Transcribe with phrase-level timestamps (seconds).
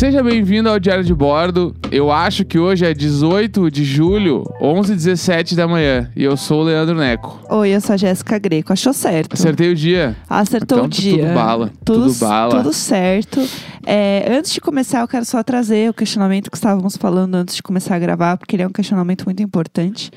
[0.00, 1.76] Seja bem-vindo ao Diário de Bordo.
[1.92, 6.10] Eu acho que hoje é 18 de julho, 11h17 da manhã.
[6.16, 7.38] E eu sou o Leandro Neco.
[7.50, 8.72] Oi, eu sou a Jéssica Greco.
[8.72, 9.34] Achou certo.
[9.34, 10.16] Acertei o dia.
[10.26, 11.18] Acertou Então o tá dia.
[11.24, 12.56] tudo bala, Tudo, tudo bala.
[12.62, 13.46] Tudo certo.
[13.84, 17.62] É, antes de começar, eu quero só trazer o questionamento que estávamos falando antes de
[17.62, 20.10] começar a gravar, porque ele é um questionamento muito importante.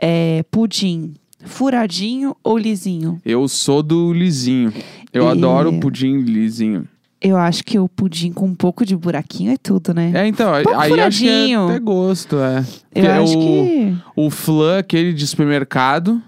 [0.00, 1.14] É, pudim,
[1.44, 3.20] furadinho ou lisinho?
[3.26, 4.72] Eu sou do lisinho.
[5.12, 6.86] Eu E- adoro pudim lisinho.
[7.20, 10.12] Eu acho que o pudim com um pouco de buraquinho é tudo, né?
[10.14, 11.68] É, então, Pouco aí acho que é furadinho.
[11.68, 12.58] até gosto, é.
[12.58, 13.96] eu Porque acho o, que.
[14.14, 16.22] O flan, aquele de supermercado,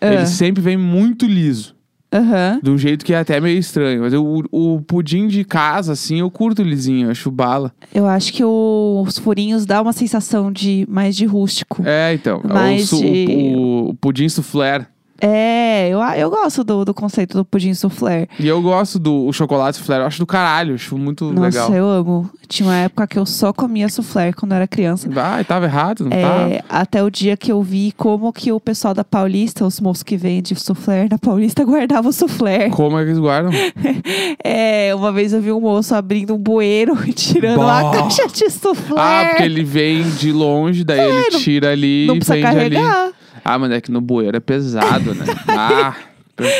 [0.00, 0.12] Ah.
[0.14, 1.76] ele sempre vem muito liso.
[2.14, 2.60] Aham.
[2.62, 4.02] De um jeito que é até meio estranho.
[4.02, 7.72] Mas eu- o, o pudim de casa, assim, eu curto lisinho, eu acho bala.
[7.94, 11.82] Eu acho que o- os furinhos dá uma sensação de mais de rústico.
[11.86, 12.40] É, então.
[12.44, 14.86] o Mas su- de- o, o pudim soufflé.
[15.24, 18.26] É, eu, eu gosto do, do conceito do pudim soufflé.
[18.40, 21.74] E eu gosto do chocolate soufflé, eu acho do caralho, acho muito Nossa, legal.
[21.74, 22.30] eu amo.
[22.48, 25.08] Tinha uma época que eu só comia soufflé quando eu era criança.
[25.16, 26.16] Ai, tava errado, não tá?
[26.16, 30.02] É, até o dia que eu vi como que o pessoal da Paulista, os moços
[30.02, 32.68] que vendem soufflé na Paulista, guardavam o soufflé.
[32.70, 33.52] Como é que eles guardam?
[34.44, 37.82] É, uma vez eu vi um moço abrindo um bueiro e tirando Bah.
[37.84, 38.96] uma caixa de soufflé.
[39.00, 42.46] ah, porque ele vem de longe, daí ele não- tira ali Não e precisa vende
[42.48, 42.74] ali.
[42.74, 43.12] carregar.
[43.44, 45.24] Ah, mas é que no bueiro é pesado, né?
[45.48, 45.94] ah,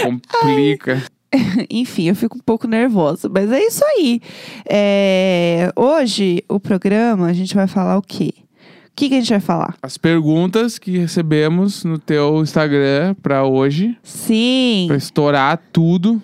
[0.02, 1.02] complica.
[1.70, 4.20] Enfim, eu fico um pouco nervosa, mas é isso aí.
[4.68, 8.34] É, hoje, o programa, a gente vai falar o quê?
[8.36, 9.74] O que, que a gente vai falar?
[9.82, 16.20] As perguntas que recebemos no teu Instagram pra hoje, Sim, pra estourar tudo.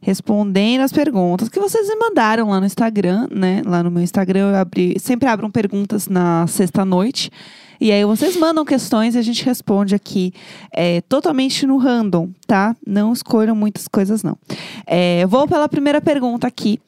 [0.00, 3.62] respondendo as perguntas que vocês me mandaram lá no Instagram, né?
[3.64, 7.30] Lá no meu Instagram eu abri, sempre abram perguntas na sexta-noite.
[7.80, 10.32] E aí vocês mandam questões e a gente responde aqui
[10.72, 12.76] é, totalmente no random, tá?
[12.86, 14.36] Não escolham muitas coisas, não.
[14.86, 16.78] É, vou pela primeira pergunta aqui.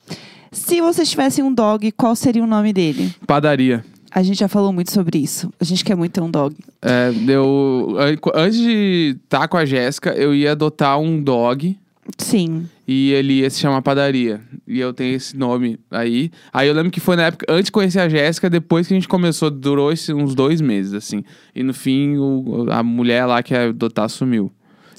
[0.50, 3.14] Se vocês tivessem um dog, qual seria o nome dele?
[3.26, 3.82] Padaria.
[4.14, 5.50] A gente já falou muito sobre isso.
[5.58, 6.54] A gente quer muito ter um dog.
[6.82, 11.78] É, eu, an- antes de estar com a Jéssica, eu ia adotar um dog
[12.18, 12.66] Sim.
[12.86, 14.40] e ele ia se chamar Padaria.
[14.66, 16.30] E eu tenho esse nome aí.
[16.52, 18.96] Aí eu lembro que foi na época, antes de conhecer a Jéssica, depois que a
[18.96, 21.22] gente começou, durou esse- uns dois meses, assim.
[21.54, 24.50] E no fim, o- a mulher lá que ia adotar sumiu.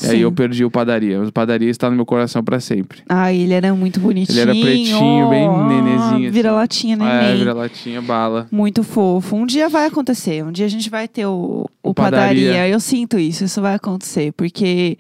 [0.02, 1.20] E aí eu perdi o Padaria.
[1.20, 3.04] Mas o Padaria está no meu coração pra sempre.
[3.08, 4.34] Ai, ele era muito bonitinho.
[4.40, 6.30] Ele era pretinho, bem Ah, nenezinho, assim.
[6.32, 8.48] Vira-latinha, Ah, é, vira latinha, bala.
[8.52, 9.36] Muito fofo.
[9.36, 10.44] Um dia vai acontecer.
[10.44, 12.48] Um dia a gente vai ter o, o, O padaria.
[12.50, 12.68] padaria.
[12.68, 13.44] Eu sinto isso.
[13.44, 14.34] Isso vai acontecer.
[14.34, 14.98] Porque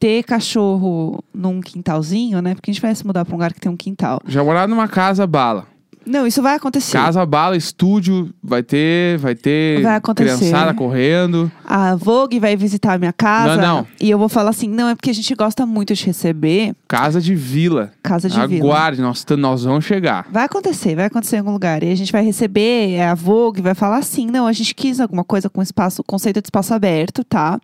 [0.00, 2.54] ter cachorro num quintalzinho, né?
[2.54, 4.18] Porque a gente vai se mudar pra um lugar que tem um quintal.
[4.26, 5.66] Já morar numa casa bala.
[6.06, 6.92] Não, isso vai acontecer.
[6.92, 10.36] Casa bala, estúdio, vai ter, vai ter Vai acontecer.
[10.38, 11.50] criançada correndo.
[11.64, 13.56] A Vogue vai visitar a minha casa.
[13.56, 13.86] Não, não.
[14.00, 17.20] E eu vou falar assim: não, é porque a gente gosta muito de receber Casa
[17.20, 17.92] de vila.
[18.02, 18.64] casa de vila.
[18.64, 20.26] Aguarde, nós, nós vamos chegar.
[20.32, 21.82] Vai acontecer, vai acontecer em algum lugar.
[21.82, 24.98] E a gente vai receber, é, a Vogue vai falar assim: não, a gente quis
[25.00, 27.60] alguma coisa com espaço, conceito de espaço aberto, tá?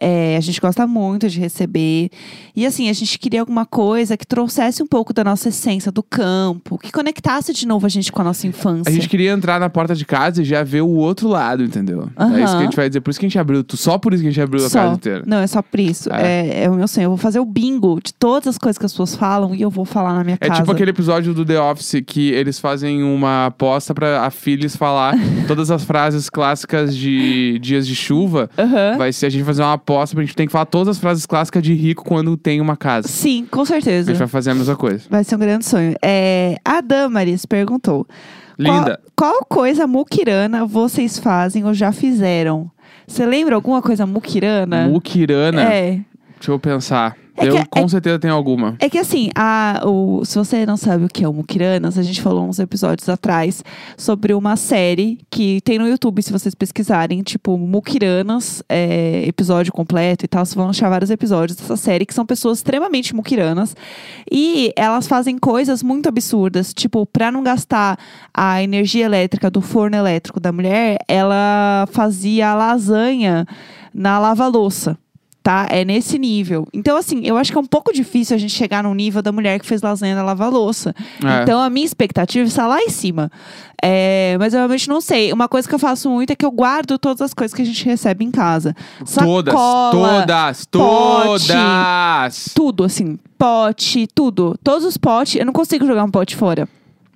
[0.00, 2.10] É, a gente gosta muito de receber.
[2.54, 6.02] E assim, a gente queria alguma coisa que trouxesse um pouco da nossa essência do
[6.02, 8.84] campo, que conectasse de novo a gente com a nossa infância.
[8.88, 12.08] A gente queria entrar na porta de casa e já ver o outro lado, entendeu?
[12.16, 13.00] É isso que a gente vai dizer.
[13.00, 14.78] Por isso que a gente abriu, só por isso que a gente abriu a Só.
[14.80, 15.22] casa inteira.
[15.26, 16.12] Não, é só por isso.
[16.12, 16.64] É.
[16.64, 17.06] é o meu sonho.
[17.06, 19.70] Eu vou fazer o bingo de todas as coisas que as pessoas falam e eu
[19.70, 20.60] vou falar na minha É casa.
[20.60, 25.14] tipo aquele episódio do The Office que eles fazem uma aposta pra a Phyllis falar
[25.48, 28.48] todas as frases clássicas de dias de chuva.
[28.58, 28.96] Aham.
[28.98, 31.24] Vai ser a gente fazer uma aposta pra gente ter que falar todas as frases
[31.26, 33.08] clássicas de rico quando tem uma casa.
[33.08, 34.08] Sim, com A certeza.
[34.10, 35.04] gente vai fazer a mesma coisa.
[35.08, 35.94] Vai ser um grande sonho.
[36.02, 38.06] É, a Damaris perguntou:
[38.58, 39.00] Linda.
[39.14, 42.70] Qual, qual coisa muquirana vocês fazem ou já fizeram?
[43.06, 44.88] Você lembra alguma coisa muquirana?
[44.88, 45.62] Mukirana.
[45.62, 46.00] É.
[46.36, 47.16] Deixa eu pensar.
[47.38, 48.76] É eu que- com é- certeza tenho alguma.
[48.78, 52.02] É que assim, a, o, se você não sabe o que é o Muquiranas, a
[52.02, 53.62] gente falou uns episódios atrás
[53.96, 60.24] sobre uma série que tem no YouTube, se vocês pesquisarem, tipo, Muquiranas, é, episódio completo
[60.24, 63.74] e tal, vocês vão achar vários episódios dessa série que são pessoas extremamente muquiranas
[64.30, 67.98] e elas fazem coisas muito absurdas, tipo, pra não gastar
[68.34, 73.46] a energia elétrica do forno elétrico da mulher, ela fazia lasanha
[73.94, 74.96] na lava-louça
[75.48, 75.66] tá?
[75.70, 76.68] É nesse nível.
[76.74, 79.32] Então, assim, eu acho que é um pouco difícil a gente chegar no nível da
[79.32, 80.94] mulher que fez lasanha na lava-louça.
[81.24, 81.42] É.
[81.42, 83.32] Então, a minha expectativa está lá em cima.
[83.82, 85.32] É, mas eu realmente não sei.
[85.32, 87.64] Uma coisa que eu faço muito é que eu guardo todas as coisas que a
[87.64, 88.76] gente recebe em casa.
[88.98, 92.44] todas, Sacola, todas, pote, todas.
[92.54, 93.18] Tudo, assim.
[93.38, 94.54] Pote, tudo.
[94.62, 95.36] Todos os potes.
[95.36, 96.68] Eu não consigo jogar um pote fora.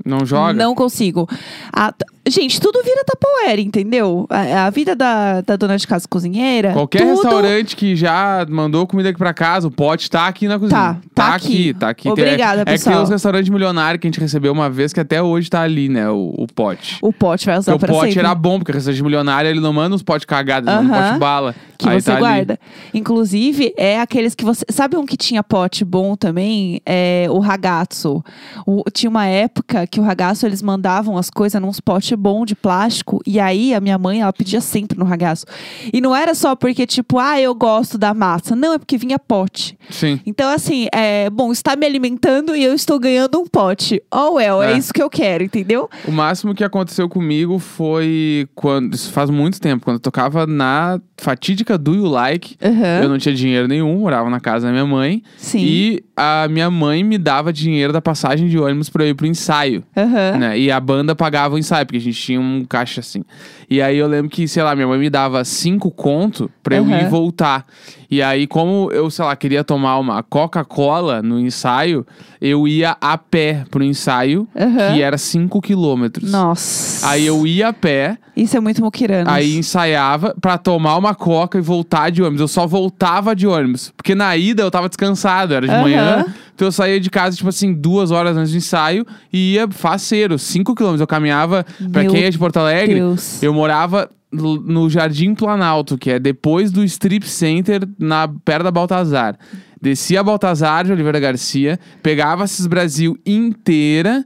[0.04, 0.54] Não joga?
[0.54, 1.28] Não consigo.
[1.70, 1.92] A-
[2.28, 4.26] Gente, tudo vira Tupperware, entendeu?
[4.30, 6.72] A, a vida da, da dona de casa cozinheira.
[6.72, 7.10] Qualquer tudo...
[7.10, 10.78] restaurante que já mandou comida aqui pra casa, o pote tá aqui na cozinha.
[10.80, 11.74] Tá, tá aqui.
[11.74, 12.08] tá aqui.
[12.08, 12.94] Obrigada, é, É que pessoal.
[12.94, 15.88] tem uns restaurantes milionários que a gente recebeu uma vez que até hoje tá ali,
[15.88, 16.08] né?
[16.10, 16.98] O, o pote.
[17.02, 18.20] O pote vai usar Porque o pra pote sempre.
[18.24, 21.08] era bom, porque o restaurante milionário ele não manda uns potes cagados, ele manda um
[21.08, 21.54] pote bala.
[21.76, 22.20] que Aí você tá ali.
[22.20, 22.60] guarda.
[22.94, 24.64] Inclusive, é aqueles que você.
[24.70, 26.80] Sabe um que tinha pote bom também?
[26.86, 28.22] É o ragazzo.
[28.64, 32.54] O- tinha uma época que o ragazzo eles mandavam as coisas nos potes bom de
[32.54, 33.20] plástico.
[33.26, 35.44] E aí a minha mãe, ela pedia sempre no ragazzo.
[35.92, 38.54] E não era só porque, tipo, ah, eu gosto da massa.
[38.56, 39.76] Não, é porque vinha pote.
[39.90, 40.20] Sim.
[40.26, 44.02] Então, assim, é bom, está me alimentando e eu estou ganhando um pote.
[44.12, 44.78] Oh, well, é, É.
[44.78, 45.88] isso que eu quero, entendeu?
[46.06, 48.94] O máximo que aconteceu comigo foi quando.
[48.94, 52.56] Isso faz muito tempo, quando eu tocava na fatídica Do You Like.
[52.62, 53.02] Aham.
[53.02, 55.22] Eu não tinha dinheiro nenhum, morava na casa da minha mãe.
[55.36, 55.60] Sim.
[55.60, 59.26] E a minha mãe me dava dinheiro da passagem de ônibus pra eu ir pro
[59.26, 59.82] ensaio.
[59.96, 60.38] Aham.
[60.38, 60.58] né?
[60.58, 63.22] E a banda pagava o ensaio, porque gente tinha um caixa assim.
[63.70, 66.88] E aí eu lembro que, sei lá, minha mãe me dava cinco conto pra eu
[66.90, 67.64] ir voltar.
[68.10, 72.06] E aí, como eu, sei lá, queria tomar uma Coca-Cola no ensaio,
[72.40, 74.92] eu ia a pé pro ensaio, Aham.
[74.94, 76.30] que era cinco quilômetros.
[76.30, 77.08] Nossa.
[77.08, 79.30] Aí eu ia a pé, Isso é muito muquirano.
[79.30, 82.42] aí ensaiava pra tomar uma coca e voltar de ônibus.
[82.42, 83.90] Eu só voltava de ônibus.
[83.96, 85.80] Porque na ida eu tava descansado, era de Aham.
[85.82, 86.24] manhã.
[86.54, 90.38] Então eu saía de casa, tipo assim, duas horas antes do ensaio e ia faceiro,
[90.38, 91.00] cinco quilômetros.
[91.00, 93.42] Eu caminhava, pra Meu quem é de Porto Alegre, Deus.
[93.42, 99.36] eu morava no Jardim Planalto, que é depois do Strip Center, na perto da Baltazar.
[99.80, 104.24] Descia a Baltazar de Oliveira Garcia, pegava esses Brasil inteira,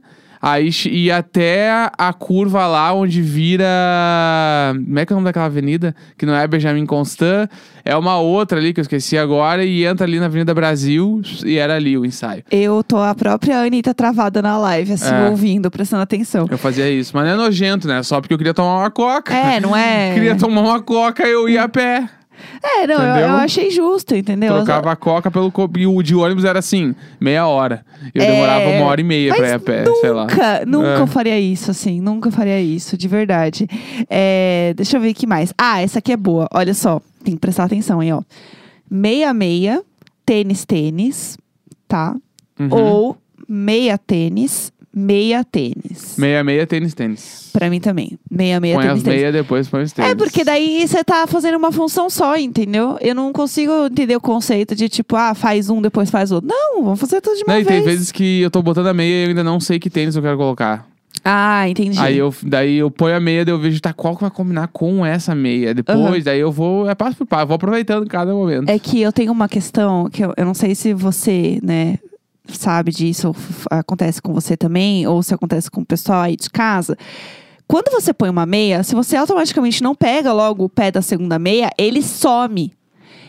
[0.51, 3.65] aí ia até a- a curva lá onde vira.
[4.85, 5.95] Como é que é o nome daquela avenida?
[6.17, 7.49] Que não é Benjamin Constant,
[7.83, 11.57] é uma outra ali que eu esqueci agora, e entra ali na Avenida Brasil, e
[11.57, 12.43] era ali o ensaio.
[12.51, 15.29] Eu tô a própria Anitta travada na live, assim, É.
[15.29, 16.47] ouvindo, prestando atenção.
[16.49, 18.01] Eu fazia isso, mas não é nojento, né?
[18.03, 19.33] Só porque eu queria tomar uma coca.
[19.33, 20.13] É, não é?
[20.15, 22.07] Queria tomar uma coca, eu ia a pé.
[22.63, 23.27] É, não, eu, Entendeu?
[23.29, 24.55] eu achei justo, entendeu?
[24.55, 25.69] Trocava a coca pelo co...
[25.77, 27.85] E o de ônibus era assim, meia hora.
[28.13, 30.27] Eu É, demorava uma hora e meia pra ir a pé, nunca, sei lá.
[30.65, 30.99] nunca É.
[30.99, 33.67] eu faria isso, assim, nunca faria isso, de verdade.
[34.09, 35.53] É, deixa eu ver o que mais.
[35.57, 38.21] Ah, essa aqui é boa, olha só, tem que prestar atenção aí, ó.
[38.89, 39.83] Meia meia,
[40.25, 41.37] tênis tênis,
[41.87, 42.15] tá?
[42.59, 42.69] Uhum.
[42.71, 43.17] Ou
[43.47, 46.15] meia tênis, meia tênis.
[46.17, 47.49] Meia, meia, tênis, tênis.
[47.53, 48.17] Pra mim também.
[48.29, 49.19] Meia meia põe tênis as tênis.
[49.19, 50.11] meias, depois põe os tênis.
[50.11, 52.97] É, porque daí você tá fazendo uma função só, entendeu?
[52.99, 56.49] Eu não consigo entender o conceito de tipo, ah, faz um, depois faz outro.
[56.49, 57.75] Não, vamos fazer tudo de uma Não, e vez.
[57.77, 60.15] tem vezes que eu tô botando a meia e eu ainda não sei que tênis
[60.15, 60.87] eu quero colocar.
[61.23, 61.99] Ah, entendi.
[61.99, 64.67] Aí eu, daí eu ponho a meia, daí eu vejo, tá, qual que vai combinar
[64.69, 65.73] com essa meia?
[65.73, 66.19] Depois, Aham.
[66.23, 68.69] daí eu vou, é passo por passo, vou aproveitando cada momento.
[68.69, 71.99] É que eu tenho uma questão que eu, eu não sei se você, né,
[72.51, 73.35] sabe disso, ou
[73.69, 76.97] acontece com você também, ou se acontece com o pessoal aí de casa.
[77.67, 81.37] Quando você põe uma meia, se você automaticamente não pega logo o pé da segunda
[81.37, 82.73] meia, ele some.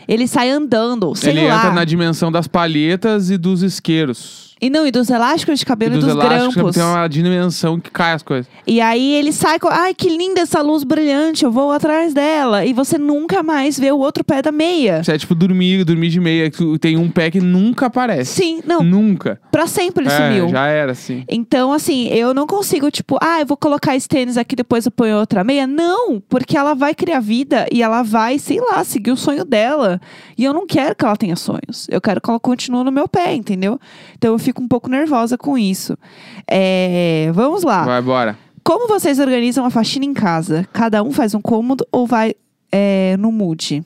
[0.07, 1.57] Ele sai andando, sei Ele lá.
[1.57, 4.48] entra na dimensão das palhetas e dos isqueiros.
[4.61, 6.75] E não, e dos elásticos de E cabelo e dos dos, grampos.
[6.75, 8.47] tem uma dimensão que cai as coisas.
[8.67, 12.65] E aí ele sai com, ai, que linda essa luz brilhante, eu vou atrás dela.
[12.65, 14.99] E você nunca mais vê o outro pé da meia.
[15.01, 18.33] Isso é tipo dormir, dormir de meia, que tem um pé que nunca aparece.
[18.33, 19.39] Sim, não, Nunca.
[19.51, 20.49] pra sempre ele é, sumiu.
[20.49, 21.23] já era, assim.
[21.29, 24.91] Então, assim, eu não consigo, tipo, ah, eu vou colocar esse tênis aqui, depois eu
[24.91, 25.65] ponho outra meia.
[25.65, 30.01] Não, porque ela vai criar vida e ela vai, sei lá, seguir o sonho dela.
[30.37, 31.87] E eu não quero que ela tenha sonhos.
[31.89, 33.79] Eu quero que ela continue no meu pé, entendeu?
[34.17, 35.97] Então eu fico um pouco nervosa com isso.
[36.49, 37.83] É, vamos lá.
[37.83, 38.37] Vai, bora.
[38.63, 40.67] Como vocês organizam a faxina em casa?
[40.73, 42.33] Cada um faz um cômodo ou vai
[42.71, 43.83] é, no mood?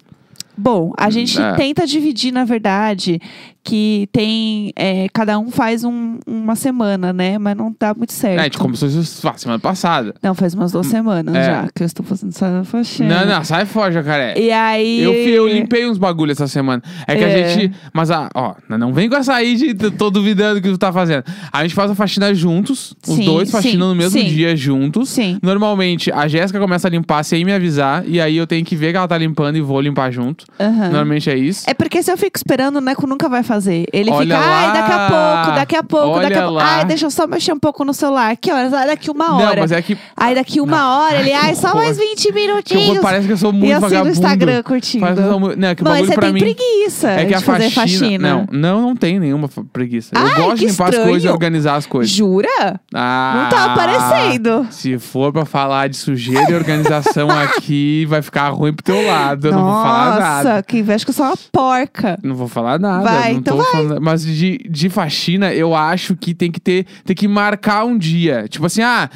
[0.55, 1.53] Bom, a gente É.
[1.55, 3.19] tenta dividir, na verdade,
[3.63, 4.71] que tem.
[4.75, 7.37] é, cada um faz um- uma semana, né?
[7.37, 8.37] Mas não dá muito certo.
[8.37, 10.13] É, a gente começou isso ah, semana passada.
[10.21, 11.45] Não, faz umas duas semanas é.
[11.45, 13.25] já que eu estou fazendo essa faxina.
[13.25, 14.37] Não, não, sai fora, jacaré.
[14.37, 15.01] E aí.
[15.01, 16.83] Eu, eu limpei uns bagulho essa semana.
[17.07, 17.45] É que É.
[17.45, 17.73] a gente.
[17.93, 21.23] Mas, ah, ó, não vem com essa aí de tô duvidando que tu tá fazendo.
[21.51, 22.93] A gente faz a faxina juntos.
[23.07, 24.27] Os Sim, dois faxinam no mesmo sim.
[24.27, 25.09] dia juntos.
[25.09, 25.39] Sim.
[25.41, 28.03] Normalmente, a Jéssica começa a limpar sem me avisar.
[28.07, 30.45] E aí eu tenho que ver que ela tá limpando e vou limpar junto.
[30.59, 30.89] Aham.
[30.89, 31.63] Normalmente é isso.
[31.65, 33.52] É porque se eu fico esperando, o Neco nunca vai fazer.
[33.91, 34.73] Ele Olha fica, ai, lá.
[34.73, 36.53] daqui a pouco, daqui a pouco, daqui a Olha pouco.
[36.53, 36.75] lá.
[36.77, 38.35] Ai, deixa eu só mexer um pouco no celular.
[38.37, 38.73] Que horas?
[38.73, 39.55] Ai, daqui uma hora.
[39.55, 39.97] Não, mas é que.
[40.17, 41.01] Aí daqui uma Não.
[41.01, 42.89] hora ele, Ai, ai, que só mais 20 Que minutinhos.
[42.89, 44.05] horror, parece que eu sou muito e assim vagabundo.
[44.05, 45.01] no Instagram curtindo.
[45.01, 46.39] Parece que eu sou muito- Não, é que você tem mim.
[46.39, 47.99] preguiça É que a de fazer faxina.
[47.99, 48.47] faxina.
[48.51, 50.11] Não, não, não tem nenhuma preguiça.
[50.15, 51.33] Eu Ai, gosto de que limpar as coisas e estranho.
[51.33, 52.11] organizar as coisas.
[52.13, 52.79] Jura?
[52.93, 54.67] Ah, Não tá aparecendo.
[54.71, 59.47] Se for pra falar de sujeira e organização aqui, vai ficar ruim pro teu lado.
[59.47, 60.49] Eu não vou falar nada.
[60.49, 62.17] Nossa, que inveja que eu sou uma porca.
[62.23, 63.03] Não vou falar nada.
[63.03, 63.71] Vai, não então tô vai.
[63.71, 66.85] falando- Mas de, de faxina, eu acho que tem que ter.
[67.05, 68.45] Tem que marcar um dia.
[68.49, 69.09] Tipo assim, ah,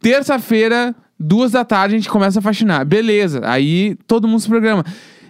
[0.00, 0.94] terça-feira.
[1.24, 2.84] Duas da tarde a gente começa a faxinar.
[2.84, 3.42] Beleza.
[3.44, 4.84] Aí todo mundo se programa.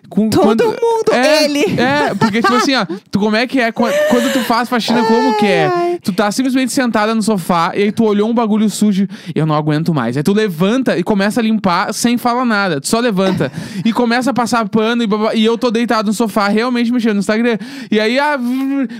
[0.09, 1.65] Com- Todo quando- mundo, é, ele.
[1.81, 5.03] É, porque tipo assim, ó, tu como é que é quando, quando tu faz faxina
[5.05, 5.73] como que é?
[5.75, 5.99] Ai.
[6.03, 9.55] Tu tá simplesmente sentada no sofá e aí tu olhou um bagulho sujo, eu não
[9.55, 10.17] aguento mais.
[10.17, 12.79] Aí tu levanta e começa a limpar sem falar nada.
[12.81, 13.51] Tu só levanta
[13.87, 17.15] e começa a passar pano e, babá- e eu tô deitado no sofá, realmente mexendo
[17.15, 17.57] no Instagram.
[17.91, 18.39] E aí ah,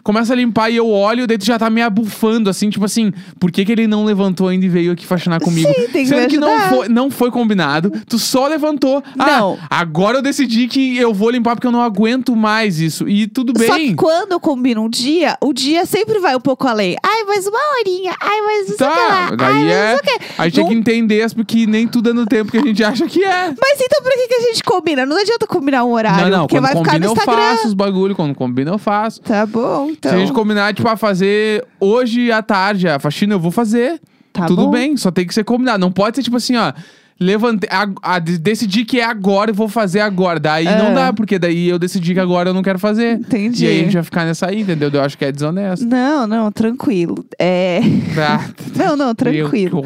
[0.03, 3.13] começa a limpar e eu olho, daí tu já tá me abufando assim, tipo assim,
[3.39, 5.69] por que, que ele não levantou ainda e veio aqui faxinar comigo?
[5.69, 9.03] Sim, tem que Sendo que não foi, não foi combinado, tu só levantou.
[9.15, 9.59] Não.
[9.69, 13.09] Ah, agora eu decidi que eu vou limpar porque eu não aguento mais isso.
[13.09, 13.67] E tudo bem.
[13.67, 16.97] Só que quando eu combino um dia, o dia sempre vai um pouco além.
[17.03, 18.15] Ai, mais uma horinha.
[18.21, 19.29] Ai, mais Tá, lá.
[19.31, 19.99] Ai, daí não é.
[20.03, 20.19] quê.
[20.39, 22.63] A gente tem Não- que entender as- que nem tudo é no tempo que a
[22.63, 23.49] gente acha que é.
[23.61, 25.05] Mas então por que, que a gente combina?
[25.07, 27.37] Não adianta combinar um horário, não, não, porque vai ficar no eu Instagram.
[27.37, 29.21] faço os bagulho, quando combina eu faço.
[29.23, 30.11] Tá bom, então.
[30.11, 34.01] Se a gente combinar, tipo, a fazer hoje à tarde a faxina, eu vou fazer.
[34.33, 34.71] Tá Tudo bom.
[34.71, 35.79] bem, só tem que ser combinado.
[35.79, 36.73] Não pode ser tipo assim, ó.
[37.21, 40.41] Levantei, a, a- de- decidi que é agora e vou fazer agora.
[40.41, 40.79] Daí É.
[40.79, 43.19] não dá, porque daí eu decidi que agora eu não quero fazer.
[43.19, 43.65] Entendi.
[43.65, 44.91] E aí a gente vai ficar nessa aí, entendeu?
[44.93, 45.87] Eu acho que é desonesto.
[45.87, 47.25] Não, não, tranquilo.
[47.39, 47.81] É...
[48.15, 48.51] Tá.
[48.75, 49.85] Não, não, tranquilo.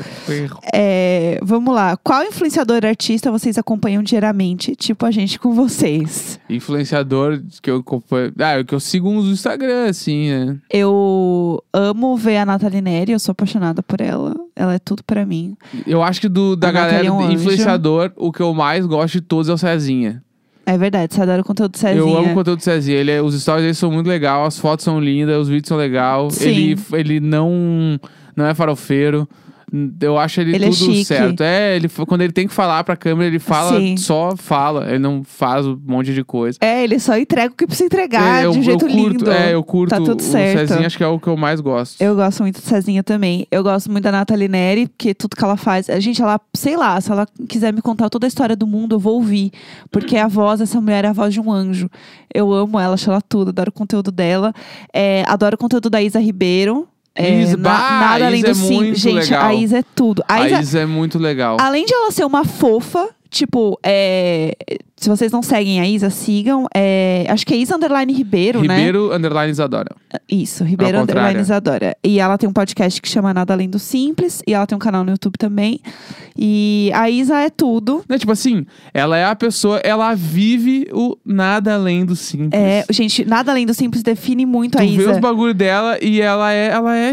[0.72, 1.96] É, vamos lá.
[1.96, 4.74] Qual influenciador artista vocês acompanham diariamente?
[4.76, 6.38] Tipo a gente com vocês.
[6.48, 8.32] Influenciador que eu acompanho.
[8.38, 10.56] Ah, que eu sigo uns do Instagram, assim, né?
[10.70, 14.34] Eu amo ver a Nathalie Neri, eu sou apaixonada por ela.
[14.54, 15.54] Ela é tudo pra mim.
[15.86, 17.34] Eu acho que do, da A galera é um de anjo.
[17.42, 20.22] influenciador, o que eu mais gosto de todos é o Cezinha.
[20.64, 22.00] É verdade, você adora o conteúdo do Cezinha.
[22.00, 22.96] Eu amo o conteúdo do Cezinha.
[22.98, 25.76] Ele é- os stories dele são muito legais, as fotos são lindas, os vídeos são
[25.76, 26.40] legais.
[26.42, 28.00] Ele, ele não,
[28.34, 29.28] não é farofeiro.
[30.00, 31.04] Eu acho ele, Ele é tudo chique.
[31.04, 31.42] certo.
[31.42, 33.96] É, ele, quando ele tem que falar pra câmera, ele fala, Sim.
[33.96, 34.88] só fala.
[34.88, 36.58] Ele não faz um monte de coisa.
[36.60, 39.12] É, ele só entrega o que precisa entregar É, eu, de um jeito eu curto,
[39.18, 39.30] lindo.
[39.30, 40.68] É, eu curto Tá tudo o certo.
[40.68, 42.00] Cezinha, acho que é o que eu mais gosto.
[42.00, 43.46] Eu gosto muito do Cezinha também.
[43.50, 45.90] Eu gosto muito da Nathalie Neri, porque tudo que ela faz.
[45.90, 48.94] A gente, ela, sei lá, se ela quiser me contar toda a história do mundo,
[48.94, 49.50] eu vou ouvir.
[49.90, 51.90] Porque a voz dessa mulher é a voz de um anjo.
[52.32, 54.52] Eu amo ela, acho ela tudo, adoro o conteúdo dela.
[54.92, 56.86] É, adoro o conteúdo da Isa Ribeiro.
[57.16, 57.70] É, Isa, bah,
[58.00, 58.74] nada além Isa do é sim.
[58.74, 59.46] muito Gente, legal.
[59.46, 60.22] a Isa é tudo.
[60.28, 61.56] A A Isa, Isa é muito legal.
[61.60, 64.54] além de ela ser uma fofa, tipo, é,
[64.96, 66.66] se vocês não seguem a Isa, sigam.
[66.74, 68.76] É, acho que é Isa Underline Ribeiro, né?
[68.76, 69.94] Ribeiro Underline Isadora.
[70.28, 71.40] Isso, Ribeiro Underline.
[71.40, 71.96] Isadora.
[72.02, 74.42] E ela tem um podcast que chama Nada Além do Simples.
[74.46, 75.80] E ela tem um canal no YouTube também.
[76.36, 78.02] E a Isa é tudo.
[78.08, 82.60] Né, tipo assim, ela é a pessoa, ela vive o nada além do simples.
[82.60, 85.12] É, gente, Nada Além do Simples define muito Tu a vê Isa.
[85.12, 87.12] os bagulho dela e ela é, ela é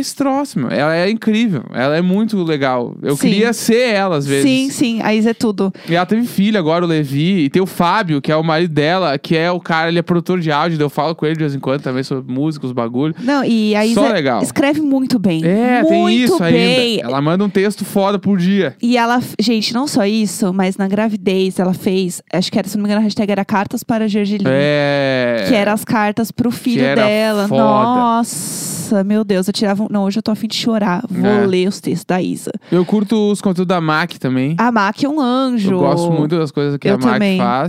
[0.56, 0.70] meu.
[0.70, 1.64] Ela é incrível.
[1.74, 2.96] Ela é muito legal.
[3.02, 3.30] Eu Sim.
[3.30, 4.44] queria ser ela, às vezes.
[4.44, 5.74] Sim, sim, a Isa é tudo.
[5.88, 7.46] E ela teve filho agora, o Levi.
[7.46, 10.02] E tem o Fábio, que é o marido dela, que é o cara, ele é
[10.02, 10.80] produtor de áudio.
[10.80, 13.14] Eu falo com ele de vez em quando também sobre música, os bagulho.
[13.20, 14.42] Não, e a Só Isa legal.
[14.42, 15.44] escreve muito bem.
[15.46, 16.96] É, muito tem isso bem.
[16.98, 17.08] ainda.
[17.08, 18.76] Ela manda um texto foda por dia.
[18.82, 22.78] E ela, gente, não só isso, mas na gravidez ela fez, acho que era, se
[22.78, 24.44] não me engano, a hashtag era cartas para Gergelim.
[24.48, 25.46] É.
[25.50, 27.48] Que eram as cartas pro filho dela.
[27.48, 27.64] foda.
[27.64, 29.84] Nossa, meu Deus, eu tirava.
[29.84, 31.04] um- Não, hoje eu tô afim de chorar.
[31.10, 31.46] Vou É.
[31.46, 32.52] ler os textos da Isa.
[32.72, 34.56] Eu curto os conteúdos da Mac também.
[34.58, 35.72] A Mac é um anjo.
[35.72, 37.38] Eu gosto muito das coisas que Eu a Mac também.
[37.38, 37.63] faz.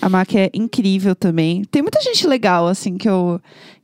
[0.00, 1.64] A Mac é incrível também.
[1.70, 3.40] Tem muita gente legal, assim, que eu,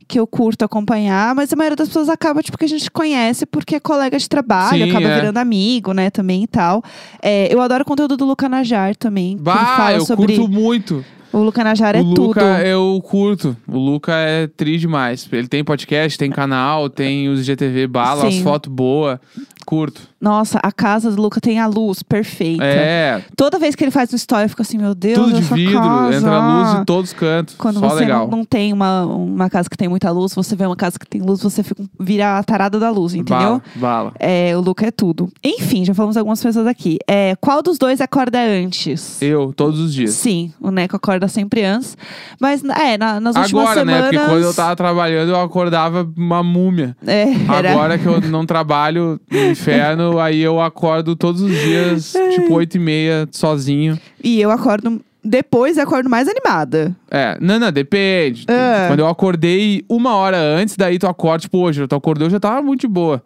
[0.07, 3.45] que eu curto acompanhar, mas a maioria das pessoas acaba, tipo, que a gente conhece
[3.45, 5.15] porque é colega de trabalho, Sim, acaba é.
[5.15, 6.83] virando amigo, né, também e tal.
[7.21, 9.37] É, eu adoro o conteúdo do Luca Najar também.
[9.37, 10.35] Bah, eu sobre.
[10.35, 11.03] curto muito.
[11.33, 12.27] O Luca Najar é o tudo.
[12.27, 13.57] Luca eu curto.
[13.67, 15.27] O Luca é tri demais.
[15.31, 18.43] Ele tem podcast, tem canal, tem os GTV bala, as Sim.
[18.43, 19.17] fotos boas.
[19.65, 20.12] Curto.
[20.23, 22.63] Nossa, a casa do Luca tem a luz perfeita.
[22.63, 25.41] É, Toda vez que ele faz um story, eu fico assim, meu Deus, tudo de
[25.53, 26.15] vidro, casa.
[26.17, 27.55] entra luz em todos os cantos.
[27.57, 28.29] Quando Só você legal.
[28.29, 31.21] não, tem uma, uma casa que tem muita luz, você vê uma casa que tem
[31.21, 33.61] luz, você fica, vira a tarada da luz, entendeu?
[33.75, 34.13] Bala, bala.
[34.17, 35.29] É, o Luca é tudo.
[35.43, 36.97] Enfim, já falamos algumas pessoas aqui.
[37.05, 39.21] É, qual dos dois acorda antes?
[39.21, 40.11] Eu, todos os dias.
[40.11, 41.97] Sim, o Neco acorda sempre antes.
[42.39, 43.93] Mas, é, na- nas últimas Agora, né?
[43.93, 44.09] semanas...
[44.15, 46.95] Porque quando eu tava trabalhando, eu acordava uma múmia.
[47.05, 47.71] É, era...
[47.73, 52.75] Agora que eu não trabalho no inferno, aí eu acordo todos os dias, tipo, oito
[52.75, 53.99] e meia, sozinho.
[54.23, 55.01] E eu acordo...
[55.25, 56.93] Depois eu acordo mais animada.
[57.09, 58.45] É, não, não, depende.
[58.45, 58.87] É.
[58.89, 62.41] Quando eu acordei uma hora antes, daí tu acorda, tipo, hoje, tu acordou, eu já
[62.41, 63.23] tava muito de boa.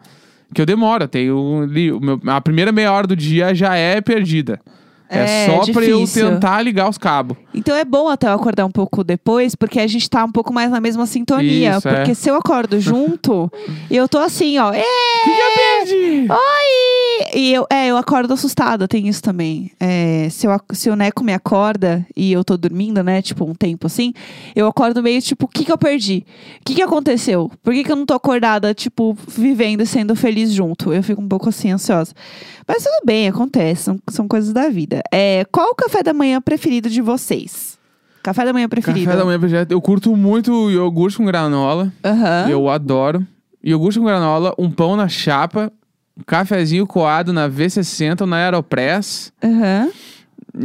[0.54, 1.68] Que eu demoro, eu tenho
[2.26, 4.60] a primeira meia hora do dia já é perdida.
[5.08, 6.30] É, É, só pra eu difícil.
[6.30, 7.36] tentar ligar os cabos.
[7.54, 10.52] Então é bom até eu acordar um pouco depois, porque a gente tá um pouco
[10.52, 11.76] mais na mesma sintonia.
[11.78, 11.94] Isso, é.
[11.96, 13.50] porque se eu acordo junto,
[13.90, 14.72] eu tô assim, ó.
[14.72, 16.32] "Ê, O que, que eu perdi?
[16.32, 16.98] Oi!
[17.34, 19.70] e eu, é, eu acordo assustada, tem isso também.
[19.80, 23.54] É, se, eu, se o Neco me acorda e eu tô dormindo, né, tipo, um
[23.54, 24.12] tempo assim,
[24.54, 26.24] eu acordo meio tipo, o que que eu perdi?
[26.60, 27.50] O que que aconteceu?
[27.62, 30.92] Por que que eu não tô acordada, tipo, vivendo e sendo feliz junto?
[30.92, 32.12] Eu fico um pouco assim, ansiosa.
[32.66, 34.97] Mas tudo bem, acontece, são, são coisas da vida.
[35.12, 37.78] É, qual o café da manhã preferido de vocês?
[38.22, 39.04] Café da manhã preferido?
[39.06, 39.72] Café da manhã, projeto.
[39.72, 41.92] eu curto muito iogurte com granola.
[42.04, 42.48] Aham.
[42.48, 43.26] Eu adoro.
[43.64, 45.72] Iogurte com granola, um pão na chapa,
[46.16, 49.32] um cafezinho coado na V60 ou na Aeropress.
[49.42, 49.88] Aham.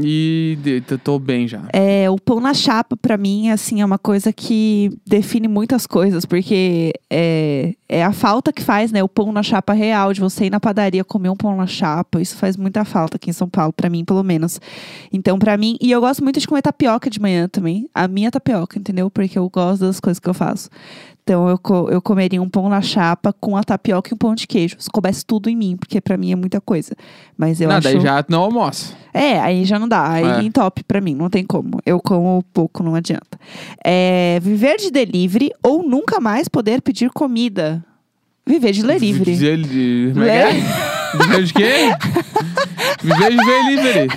[0.01, 0.57] E
[1.03, 1.63] tô bem já.
[1.71, 6.25] É, o pão na chapa, pra mim, assim, é uma coisa que define muitas coisas,
[6.25, 9.03] porque é, é a falta que faz, né?
[9.03, 12.21] O pão na chapa real, de você ir na padaria comer um pão na chapa.
[12.21, 14.59] Isso faz muita falta aqui em São Paulo, pra mim, pelo menos.
[15.11, 17.89] Então, pra mim, e eu gosto muito de comer tapioca de manhã também.
[17.93, 19.09] A minha tapioca, entendeu?
[19.09, 20.69] Porque eu gosto das coisas que eu faço.
[21.23, 24.35] Então, eu, co- eu comeria um pão na chapa com a tapioca e um pão
[24.35, 24.75] de queijo.
[24.77, 26.93] Se coubesse tudo em mim, porque pra mim é muita coisa.
[27.37, 27.83] Mas eu Não, acho...
[27.85, 28.93] daí já não almoça.
[29.13, 30.05] É, aí já não dá.
[30.11, 30.51] Aí É.
[30.51, 31.79] top pra mim, não tem como.
[31.85, 33.39] Eu como pouco, não adianta.
[33.85, 37.81] É, viver de delivery ou nunca mais poder pedir comida.
[38.45, 39.31] Viver de delivery.
[39.31, 40.11] Viver de...
[40.13, 41.17] Como é que é?
[41.17, 41.95] Viver de quê?
[43.01, 44.07] Viver de delivery.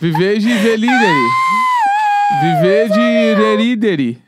[0.00, 1.28] Viver de delivery.
[2.40, 4.18] Viver de delivery.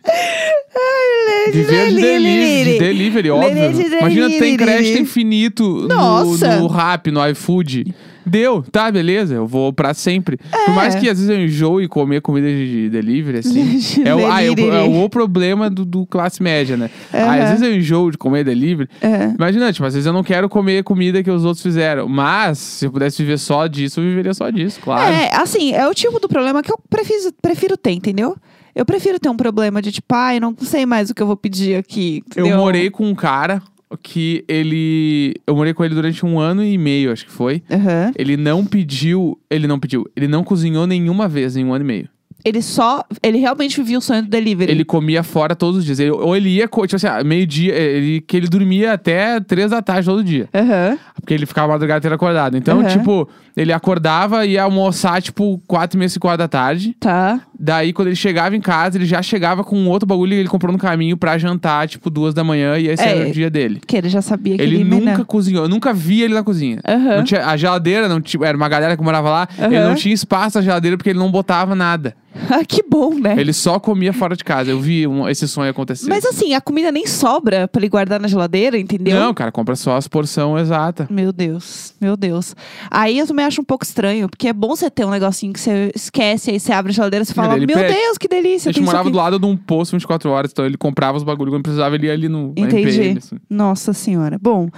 [1.52, 3.72] Viver de delivery, de delivery, óbvio.
[3.72, 6.56] de Imagina, tem crédito infinito no, Nossa.
[6.56, 7.94] no Rap, no iFood.
[8.24, 10.38] Deu, tá, beleza, eu vou pra sempre.
[10.64, 13.62] Por mais que às vezes eu enjoe comer comida de delivery, assim.
[14.04, 16.90] É, o, ah, é, o, é o problema do, do classe média, né?
[17.12, 17.42] Ah, Aham.
[17.42, 18.88] às vezes eu enjoo de comer delivery.
[19.00, 19.32] É.
[19.36, 22.08] Imagina, tipo, às vezes eu não quero comer comida que os outros fizeram.
[22.08, 25.12] Mas, se eu pudesse viver só disso, eu viveria só disso, claro.
[25.12, 28.36] É, assim, é o tipo do problema que eu prefiro, prefiro ter, entendeu?
[28.74, 31.36] Eu prefiro ter um problema de tipo, ai, não sei mais o que eu vou
[31.36, 32.22] pedir aqui.
[32.34, 32.58] Eu entendeu?
[32.60, 33.60] morei com um cara
[34.02, 35.34] que ele.
[35.46, 37.62] Eu morei com ele durante um ano e meio, acho que foi.
[37.70, 38.12] Aham.
[38.16, 39.38] Ele não pediu.
[39.50, 40.06] Ele não pediu.
[40.16, 42.08] Ele não cozinhou nenhuma vez em um ano e meio.
[42.44, 43.04] Ele só.
[43.22, 44.72] Ele realmente vivia o sonho do delivery.
[44.72, 46.00] Ele comia fora todos os dias.
[46.00, 49.80] Ele- ou ele ia, tipo assim, ah, meio-dia, ele, que ele dormia até três da
[49.80, 50.48] tarde todo dia.
[50.52, 50.98] Aham.
[51.20, 52.56] Porque ele ficava a madrugada inteira acordado.
[52.56, 52.88] Então, Uhum.
[52.88, 56.96] tipo, ele acordava e ia almoçar, tipo, quatro e meia, cinco horas da tarde.
[56.98, 57.40] Tá.
[57.64, 60.72] Daí, quando ele chegava em casa, ele já chegava com outro bagulho que ele comprou
[60.72, 62.76] no caminho pra jantar, tipo, duas da manhã.
[62.76, 63.18] E esse É.
[63.18, 63.80] era o dia dele.
[63.86, 65.24] Que ele já sabia que Ele ele, nunca né?
[65.24, 65.64] cozinhou.
[65.64, 66.80] Eu nunca vi ele na cozinha.
[67.16, 69.48] Não tinha, a geladeira, não tinha, era uma galera que morava lá.
[69.56, 69.88] Ele Aham.
[69.90, 72.16] não tinha espaço na geladeira porque ele não botava nada.
[72.50, 73.34] Ah, que bom, né?
[73.38, 74.70] Ele só comia fora de casa.
[74.70, 76.08] Eu vi um- esse sonho acontecer.
[76.08, 79.18] Mas assim, a comida nem sobra pra ele guardar na geladeira, entendeu?
[79.20, 81.06] Não, cara, compra só as porção exata.
[81.10, 82.56] Meu Deus, meu Deus.
[82.90, 85.60] Aí eu também acho um pouco estranho, porque é bom você ter um negocinho que
[85.60, 87.94] você esquece, aí você abre a geladeira e você fala, ele meu pede.
[87.94, 88.70] Deus, que delícia.
[88.70, 91.24] A gente morava aqui." do lado de um posto 24 horas, então ele comprava os
[91.24, 93.18] bagulhos quando precisava, ele ia ali no Entendi.
[93.18, 93.36] Assim.
[93.48, 94.38] Nossa senhora.
[94.40, 94.68] Bom,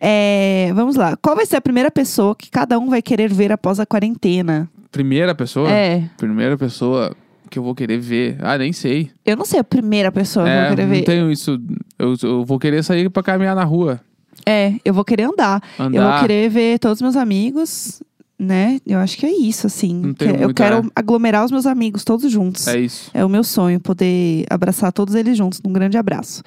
[0.00, 1.16] é, vamos lá.
[1.16, 4.68] Qual vai ser a primeira pessoa que cada um vai querer ver após a quarentena?
[4.90, 5.70] Primeira pessoa?
[5.70, 6.04] É.
[6.16, 7.14] Primeira pessoa
[7.48, 8.36] que eu vou querer ver.
[8.40, 9.10] Ah, nem sei.
[9.26, 11.02] Eu não sei a primeira pessoa que eu é, vou querer não ver.
[11.02, 11.60] tenho isso.
[11.98, 14.00] Eu, eu vou querer sair pra caminhar na rua.
[14.46, 15.62] É, eu vou querer andar.
[15.78, 16.20] Eu vou Andar.
[16.22, 18.02] querer ver todos os meus amigos,
[18.40, 18.78] né?
[18.86, 20.14] Eu acho que é isso, assim.
[20.14, 22.66] Que- eu quero aglomerar os meus amigos todos juntos.
[22.66, 23.10] É isso.
[23.12, 26.42] É o meu sonho poder abraçar todos eles juntos num grande abraço.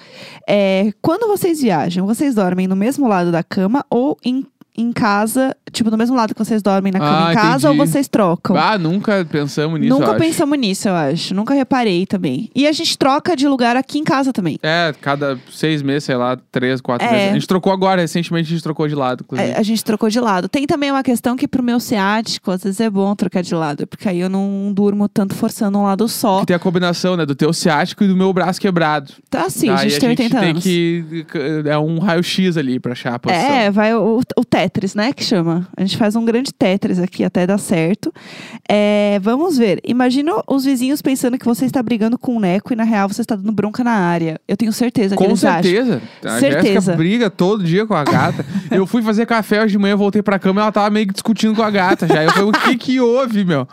[0.49, 4.43] É, quando vocês viajam, vocês dormem no mesmo lado da cama ou em,
[4.75, 7.79] em casa, tipo, no mesmo lado que vocês dormem na cama Ah, em casa entendi.
[7.81, 8.55] ou vocês trocam?
[8.57, 11.33] Ah, nunca pensamos nisso, Nunca pensamos nisso, eu acho.
[11.35, 12.49] Nunca reparei também.
[12.55, 14.57] E a gente troca de lugar aqui em casa também.
[14.63, 17.11] É, cada seis meses, sei lá, três, quatro É.
[17.11, 17.29] meses.
[17.29, 19.51] A gente trocou agora, recentemente a gente trocou de lado, inclusive.
[19.51, 20.49] É, A gente trocou de lado.
[20.49, 23.85] Tem também uma questão que pro meu ciático, às vezes é bom trocar de lado,
[23.85, 26.39] porque aí eu não durmo tanto forçando um lado só.
[26.41, 29.13] Que tem a combinação, né, do teu ciático e do meu braço quebrado.
[29.29, 30.63] Tá assim, a gente tem 80 tem anos.
[30.63, 31.25] que...
[31.65, 33.43] É um raio-x ali pra achar a posição.
[33.53, 35.11] É, vai o, o Tetris, né?
[35.11, 35.67] Que chama.
[35.75, 38.13] A gente faz um grande Tetris aqui até dar certo.
[38.67, 39.79] É, vamos ver.
[39.83, 43.21] Imagina os vizinhos pensando que você está brigando com o Neco e na real você
[43.21, 44.39] está dando bronca na área.
[44.47, 45.63] Eu tenho certeza que Com eles acham.
[45.63, 46.01] certeza.
[46.23, 46.73] A Certeza.
[46.73, 48.45] Jéssica briga todo dia com a gata.
[48.71, 51.13] eu fui fazer café hoje de manhã, voltei pra cama e ela tava meio que
[51.13, 52.23] discutindo com a gata já.
[52.23, 53.67] Eu falei, o que que houve, meu?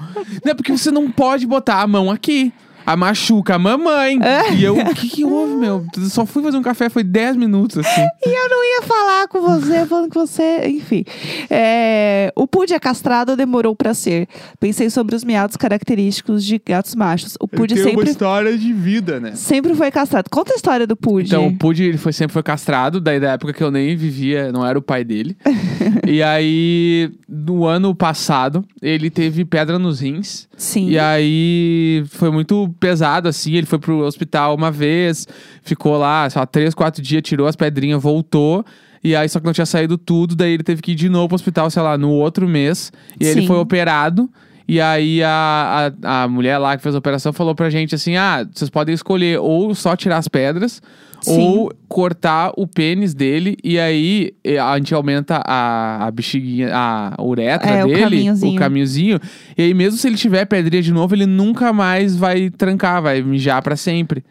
[0.44, 2.52] Não é porque você não pode botar a mão aqui.
[2.86, 4.18] A machuca a mamãe.
[4.22, 4.54] É.
[4.54, 5.86] E eu, o que que houve, meu?
[6.08, 8.00] Só fui fazer um café, foi 10 minutos, assim.
[8.24, 10.68] E eu não ia falar com você, falando que você.
[10.68, 11.04] Enfim.
[11.48, 14.28] É, o Pud é castrado ou demorou pra ser?
[14.58, 17.36] Pensei sobre os miados característicos de gatos machos.
[17.40, 19.34] O Pud sempre, história de vida, né?
[19.34, 20.28] sempre foi castrado.
[20.30, 21.26] Conta a história do Pud.
[21.26, 24.52] Então, o Pud ele foi, sempre foi castrado, daí da época que eu nem vivia,
[24.52, 25.36] não era o pai dele.
[26.06, 30.48] e aí, no ano passado, ele teve pedra nos rins.
[30.56, 30.90] Sim.
[30.90, 33.54] E aí foi muito pesado, assim.
[33.54, 35.26] Ele foi pro hospital uma vez,
[35.62, 38.64] ficou lá, só três, quatro dias, tirou as pedrinhas, voltou.
[39.02, 41.28] E aí, só que não tinha saído tudo, daí ele teve que ir de novo
[41.28, 42.92] pro hospital, sei lá, no outro mês.
[43.18, 43.46] E aí ele Sim.
[43.46, 44.28] foi operado.
[44.70, 48.14] E aí a, a, a mulher lá que fez a operação falou pra gente assim:
[48.14, 50.80] ah, vocês podem escolher ou só tirar as pedras,
[51.20, 51.40] Sim.
[51.40, 53.56] ou cortar o pênis dele.
[53.64, 58.52] E aí eh, a gente aumenta a, a bexiguinha, a uretra É, o dele, caminhozinho.
[58.54, 59.20] o caminhozinho.
[59.58, 63.20] E aí, mesmo se ele tiver pedrinha de novo, ele nunca mais vai trancar, vai
[63.22, 64.22] mijar pra sempre.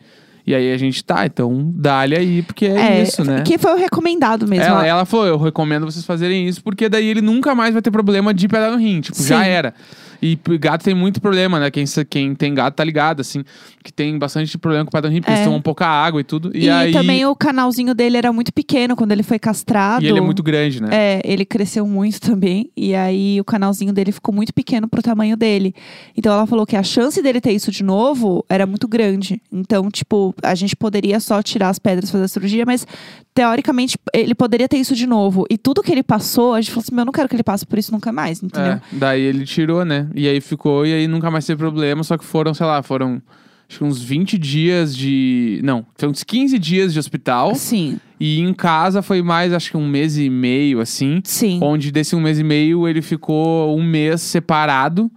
[0.48, 3.42] E aí a gente tá, então dá-lhe aí, porque é, isso, né?
[3.46, 4.64] Que foi o recomendado mesmo.
[4.64, 7.92] Ela, ela falou, eu recomendo vocês fazerem isso, porque daí ele nunca mais vai ter
[7.92, 9.02] problema de pedra no rim.
[9.02, 9.50] Tipo, já Sim.
[9.50, 9.74] era.
[10.22, 11.72] E gato tem muito problema, né?
[11.72, 13.44] Quem, quem tem gato tá ligado, assim.
[13.84, 15.36] Que tem bastante problema com pedra no rim, porque É.
[15.36, 16.52] eles tomam pouca água e tudo.
[16.56, 16.92] E, E, aí...
[16.92, 20.04] também o canalzinho dele era muito pequeno quando ele foi castrado.
[20.04, 20.90] E ele é muito grande, né?
[20.92, 22.70] É, ele cresceu muito também.
[22.76, 25.74] E aí o canalzinho dele ficou muito pequeno pro tamanho dele.
[26.16, 29.42] Então ela falou que a chance dele ter isso de novo era muito grande.
[29.52, 32.86] Então, tipo, a gente poderia só tirar as pedras e fazer a cirurgia, mas
[33.34, 35.46] teoricamente ele poderia ter isso de novo.
[35.50, 37.44] E tudo que ele passou, a gente falou assim: meu, eu não quero que ele
[37.44, 38.74] passe por isso nunca mais, entendeu?
[38.74, 40.09] É, daí ele tirou, né?
[40.16, 42.04] E aí ficou, e aí nunca mais teve problema.
[42.04, 43.22] Só que foram, sei lá, foram
[43.70, 45.60] acho que uns 20 dias de.
[45.64, 47.54] Não, foi uns 15 dias de hospital.
[47.56, 51.22] Sim, E em casa foi mais, acho que um mês e meio, assim.
[51.24, 51.60] sim.
[51.62, 55.10] Onde desse um mês e meio ele ficou um mês separado,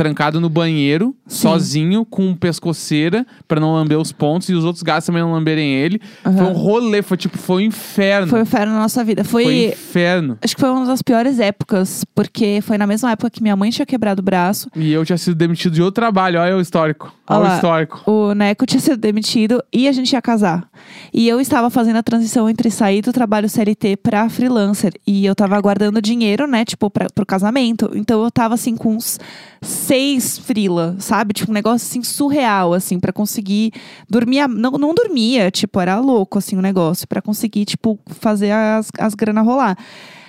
[0.00, 1.42] trancado no banheiro, Sim.
[1.42, 5.74] sozinho, com pescoceira, pra não lamber os pontos, e os outros gatos também não lamberem
[5.74, 6.00] ele.
[6.22, 8.28] Foi um rolê, foi tipo, foi um inferno.
[8.28, 9.22] Foi o inferno na nossa vida.
[9.24, 10.38] Foi Foi, inferno.
[10.40, 13.68] Acho que foi uma das piores épocas, porque foi na mesma época que minha mãe
[13.68, 14.70] tinha quebrado o braço.
[14.74, 17.14] E eu tinha sido demitido de outro trabalho, olha o histórico.
[17.38, 18.10] Olha o histórico.
[18.10, 20.68] O Neco tinha sido demitido e a gente ia casar.
[21.12, 24.92] E eu estava fazendo a transição entre sair do trabalho CLT pra freelancer.
[25.06, 27.90] E eu tava guardando dinheiro, né, tipo, pra, pro casamento.
[27.94, 29.18] Então eu tava assim com uns
[29.62, 31.32] seis frila, sabe?
[31.34, 33.72] Tipo, um negócio assim surreal, assim, pra conseguir
[34.08, 34.48] dormir.
[34.48, 39.14] Não, não dormia, tipo, era louco, assim, o negócio, pra conseguir, tipo, fazer as, as
[39.14, 39.76] grana rolar.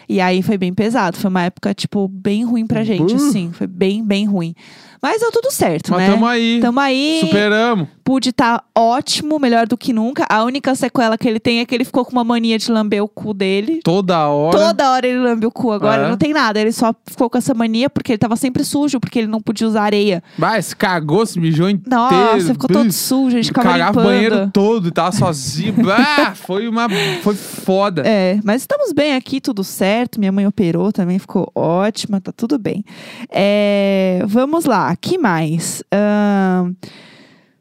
[0.09, 1.15] E aí foi bem pesado.
[1.15, 3.15] Foi uma época, tipo, bem ruim pra gente, Uh.
[3.15, 3.51] assim.
[3.53, 4.53] Foi bem, bem ruim.
[5.01, 6.11] Mas deu tudo certo, Mas né?
[6.11, 6.59] tamo aí.
[6.61, 7.21] Tamo aí.
[7.21, 7.87] Superamos.
[8.03, 10.25] Pude estar ótimo, melhor do que nunca.
[10.29, 13.01] A única sequela que ele tem é que ele ficou com uma mania de lamber
[13.03, 13.79] o cu dele.
[13.83, 14.57] Toda hora.
[14.57, 15.71] Toda hora ele lambe o cu.
[15.71, 16.09] Agora É.
[16.09, 16.59] não tem nada.
[16.59, 19.67] Ele só ficou com essa mania porque ele tava sempre sujo, porque ele não podia
[19.67, 20.21] usar areia.
[20.61, 21.89] Se cagou, se mijou inteiro.
[21.95, 24.13] Nossa, ficou todo sujo, a gente ficava Cagava o limpando.
[24.13, 25.75] banheiro todo e tava sozinho.
[25.91, 26.87] ah, foi uma.
[27.23, 28.03] Foi foda.
[28.05, 30.19] É, mas estamos bem aqui, tudo certo.
[30.19, 32.83] Minha mãe operou também, ficou ótima, tá tudo bem.
[33.29, 35.83] É, vamos lá, que mais?
[35.93, 36.73] Ahn,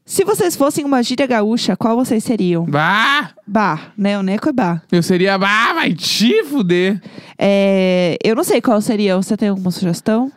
[0.05, 2.65] se vocês fossem uma gíria gaúcha, qual vocês seriam?
[2.65, 3.31] Bah!
[3.47, 4.19] Bar, né?
[4.19, 4.83] O Neco é bar.
[4.91, 5.35] Eu seria.
[5.37, 7.01] Ah, vai te fuder.
[7.39, 9.17] É, eu não sei qual seria.
[9.17, 10.31] Você tem alguma sugestão?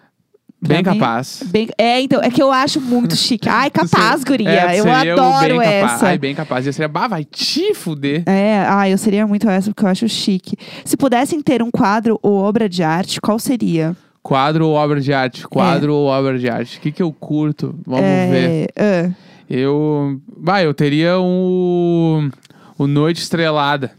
[0.60, 0.84] Pra Bem mim?
[1.00, 1.44] capaz.
[1.48, 3.50] Bem- é, então, é que eu acho muito chique.
[3.50, 4.50] Ai, capaz, guria.
[4.50, 5.94] É, eu adoro bem capaz.
[5.96, 6.08] essa.
[6.08, 6.66] Ai, bem capaz.
[6.68, 6.88] Eu seria.
[6.88, 8.24] Bah, vai te fuder.
[8.28, 10.56] É, ah, eu seria muito essa porque eu acho chique.
[10.86, 13.94] Se pudessem ter um quadro ou obra de arte, qual seria?
[14.24, 15.46] Quadro ou obra de arte?
[15.48, 16.78] Quadro ou obra de arte?
[16.78, 17.76] O que, que eu curto?
[17.86, 18.70] Vamos ver.
[18.76, 19.12] é,
[19.50, 20.20] Eu.
[20.38, 22.32] Bah, eu teria um.
[22.78, 23.92] O Noite Estrelada.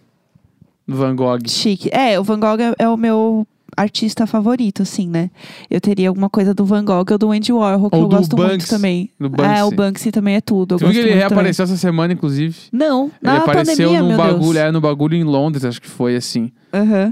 [0.89, 1.39] Van Gogh.
[1.49, 1.89] chique.
[1.93, 5.31] É, o Van Gogh é, é o meu artista favorito, assim, né?
[5.71, 8.37] Eu teria alguma coisa do Van Gogh ou do Andy Warhol, que Ou eu gosto
[8.37, 9.11] muito também.
[9.19, 9.63] Do É, Banksy.
[9.63, 10.75] o Banksy também é tudo.
[10.75, 11.37] Eu Tu viu que gosto ele muito também.
[11.37, 12.57] reapareceu essa semana, inclusive?
[12.73, 14.57] Não, Ele na apareceu pandemia, num bagulho, Deus.
[14.57, 16.53] é, no bagulho em Londres, acho que foi assim.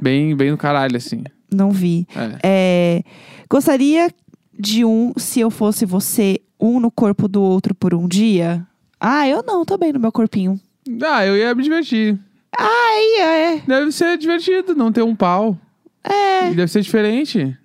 [0.00, 1.24] Bem, bem no caralho, assim.
[1.54, 2.06] Não vi.
[2.14, 2.38] É.
[2.42, 3.02] É,
[3.48, 4.10] gostaria
[4.58, 8.66] de um, se eu fosse você, um no corpo do outro por um dia?
[9.00, 10.60] Ah, eu não, tô bem no meu corpinho.
[11.04, 12.18] Ah, eu ia me divertir.
[12.58, 15.56] Aí, é, Deve ser divertido não ter um pau.
[16.04, 17.56] é, deve ser diferente.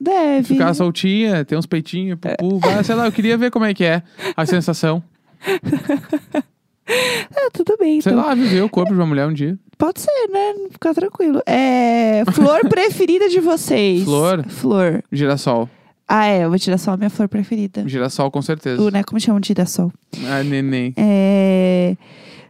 [0.00, 0.54] deve.
[0.54, 2.58] Ficar soltinha, ter uns peitinhos, pupu.
[2.58, 4.02] vai, sei lá, eu queria ver como é que é
[4.36, 5.02] a sensação.
[7.36, 8.24] Ah, tudo bem, Sei então.
[8.24, 9.58] lá, viver o corpo de uma mulher um dia.
[9.78, 10.54] Pode ser, né?
[10.70, 11.40] Ficar tranquilo.
[11.46, 14.04] É, flor preferida de vocês?
[14.04, 14.44] Flor?
[14.48, 15.02] Flor.
[15.10, 15.68] Girassol.
[16.06, 17.88] Ah, é, vou tirar só a minha flor preferida.
[17.88, 18.82] Girassol, com certeza.
[18.82, 19.92] O Neco me chama de girassol.
[20.26, 20.92] Ah, neném.
[20.96, 21.96] É...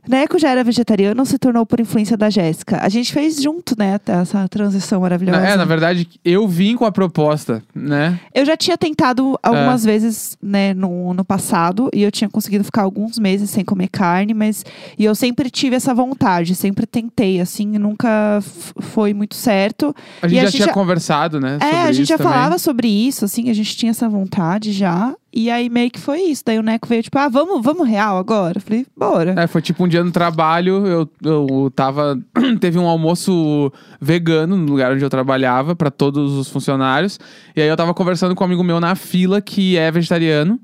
[0.09, 2.79] Neco já era vegetariano ou se tornou por influência da Jéssica?
[2.83, 5.41] A gente fez junto, né, essa transição maravilhosa.
[5.47, 8.19] É, na verdade, eu vim com a proposta, né?
[8.35, 9.49] Eu já tinha tentado É.
[9.49, 13.89] algumas vezes, né, no, no passado, e eu tinha conseguido ficar alguns meses sem comer
[13.89, 14.65] carne, mas
[14.99, 18.41] e eu sempre tive essa vontade, sempre tentei, assim, nunca
[18.81, 19.95] foi muito certo.
[20.23, 21.59] A gente E a já gente tinha já- conversado, né?
[21.61, 22.33] é, a gente já também.
[22.33, 25.15] falava sobre isso, assim, a gente tinha essa vontade já.
[25.33, 26.43] E aí meio que foi isso.
[26.45, 28.59] Daí o Neco veio, tipo, ah, vamos, vamos real agora?
[28.59, 29.35] Falei, bora.
[29.39, 32.19] É, foi tipo um dia no trabalho, eu, eu tava.
[32.61, 37.19] Teve um almoço vegano no lugar onde eu trabalhava, pra todos os funcionários.
[37.55, 40.59] E aí eu tava conversando com um amigo meu na fila que é vegetariano.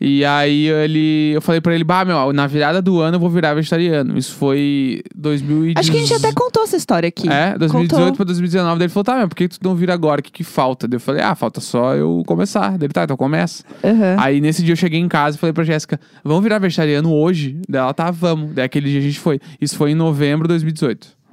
[0.00, 3.30] E aí ele, eu falei pra ele, bah, meu, na virada do ano eu vou
[3.30, 4.16] virar vegetariano.
[4.18, 5.78] Isso foi 2018.
[5.78, 7.28] Acho que a gente até contou essa história aqui.
[7.28, 8.16] É, 2018 Contou.
[8.16, 8.78] pra 2019.
[8.78, 10.20] Daí ele falou, tá, meu, por que tu não vira agora?
[10.20, 10.86] O que, que falta?
[10.88, 12.70] Daí eu falei, ah, falta só eu começar.
[12.78, 13.64] Daí ele, tá, então começa.
[13.82, 14.16] Aham.
[14.18, 17.58] Aí nesse dia eu cheguei em casa e falei pra Jéssica, vamos virar vegetariano hoje?
[17.68, 18.54] Daí ela, tá, vamos.
[18.54, 19.40] Daí aquele dia a gente foi.
[19.60, 21.23] Isso foi em novembro de 2018.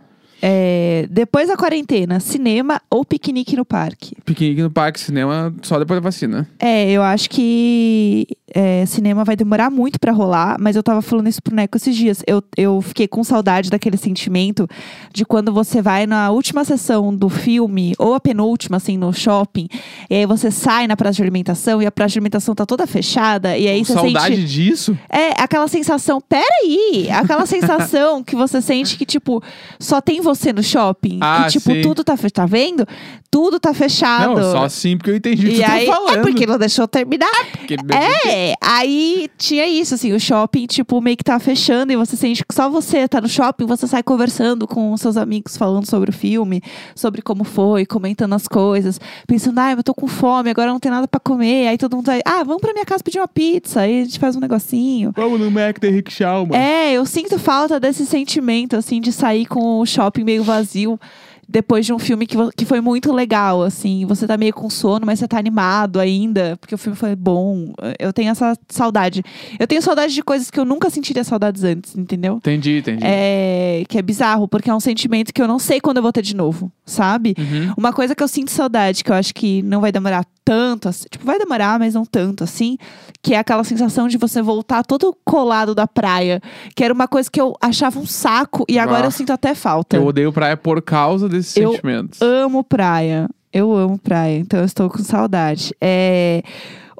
[0.42, 4.16] É, depois da quarentena, cinema ou piquenique no parque?
[4.26, 6.50] Piquenique no parque, cinema, só depois da vacina.
[6.60, 11.28] É, eu acho que é, cinema vai demorar muito pra rolar, mas eu tava falando
[11.28, 12.24] isso pro Neco esses dias.
[12.26, 14.68] Eu, eu fiquei com saudade daquele sentimento
[15.14, 19.68] de quando você vai na última sessão do filme, ou a penúltima, assim, no shopping,
[20.10, 22.88] e aí você sai na praça de alimentação e a praça de alimentação tá toda
[22.88, 24.48] fechada, e aí você Saudade sente.
[24.48, 24.98] disso?
[25.08, 27.10] É, aquela sensação, peraí!
[27.12, 29.44] Aquela sensação que você sente que, tipo,
[29.80, 31.20] só tem você no shopping.
[31.22, 31.82] Ah, e, tipo, sim.
[31.82, 32.32] tudo tá fechado.
[32.32, 32.88] Tá vendo?
[33.30, 34.40] Tudo tá fechado.
[34.40, 36.18] Não, só assim porque eu entendi o que tu tá aí, falando.
[36.18, 37.30] é porque não deixou terminar.
[37.94, 42.44] É, aí tinha isso, assim, o shopping, tipo, meio que tá fechando e você sente
[42.46, 46.14] que só você tá no shopping, você sai conversando com seus amigos, falando sobre o
[46.14, 46.62] filme,
[46.96, 50.92] sobre como foi, comentando as coisas, pensando, ai, eu tô com fome, agora não tem
[50.92, 51.68] nada pra comer.
[51.68, 54.20] Aí todo mundo vai, ah, vamos pra minha casa pedir uma pizza, aí a gente
[54.20, 55.14] faz um negocinho.
[55.16, 56.56] Vamos no Mac da Rick mano.
[56.56, 61.00] É, eu sinto falta desse sentimento, assim, de sair com o shopping meio vazio.
[61.52, 64.06] Depois de um filme que, que foi muito legal, assim.
[64.06, 67.74] Você tá meio com sono, mas você tá animado ainda, porque o filme foi bom.
[68.00, 69.22] Eu tenho essa saudade.
[69.60, 72.36] Eu tenho saudade de coisas que eu nunca sentiria saudades antes, entendeu?
[72.38, 73.04] Entendi, entendi.
[73.06, 76.12] É, que é bizarro, porque é um sentimento que eu não sei quando eu vou
[76.14, 77.36] ter de novo, sabe?
[77.38, 77.74] Uhum.
[77.78, 81.06] Uma coisa que eu sinto saudade, que eu acho que não vai demorar tanto, assim,
[81.10, 82.76] tipo, vai demorar, mas não tanto assim,
[83.22, 86.42] que é aquela sensação de você voltar todo colado da praia,
[86.76, 89.08] que era uma coisa que eu achava um saco e agora Ah.
[89.08, 89.98] eu sinto até falta.
[89.98, 92.22] Eu odeio praia por causa desses Eu sentimentos.
[92.22, 93.30] amo praia.
[93.54, 95.74] Eu amo praia, então eu estou com saudade.
[95.82, 96.42] É,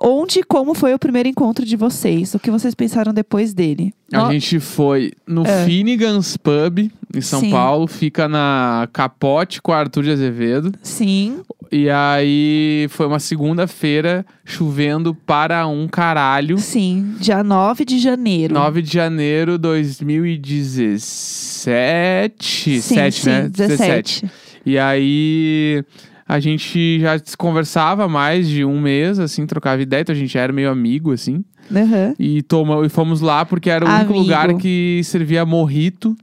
[0.04, 2.34] Onde e como foi o primeiro encontro de vocês?
[2.34, 3.94] O que vocês pensaram depois dele?
[4.12, 5.64] A No- gente foi no É.
[5.64, 6.80] Finnegan's Pub,
[7.16, 7.52] em São Sim.
[7.52, 7.86] Paulo.
[7.86, 10.74] Fica na Capote com Arthur de Azevedo.
[10.82, 16.58] Sim, E aí foi uma segunda-feira, chovendo para um caralho.
[16.58, 17.16] sim.
[17.18, 18.54] Dia 9 de janeiro.
[18.54, 22.34] 9 de janeiro de 2017.
[22.42, 23.50] sim, 7, sim, né?
[23.50, 24.26] 17.
[24.66, 25.84] E aí
[26.28, 30.34] a gente já se conversava mais de um mês, assim, trocava ideia, então a gente
[30.34, 31.44] já era meio amigo, assim.
[31.74, 32.14] Aham.
[32.20, 34.20] E, toma, e fomos lá porque era o único Amigo.
[34.20, 36.16] lugar que servia morrito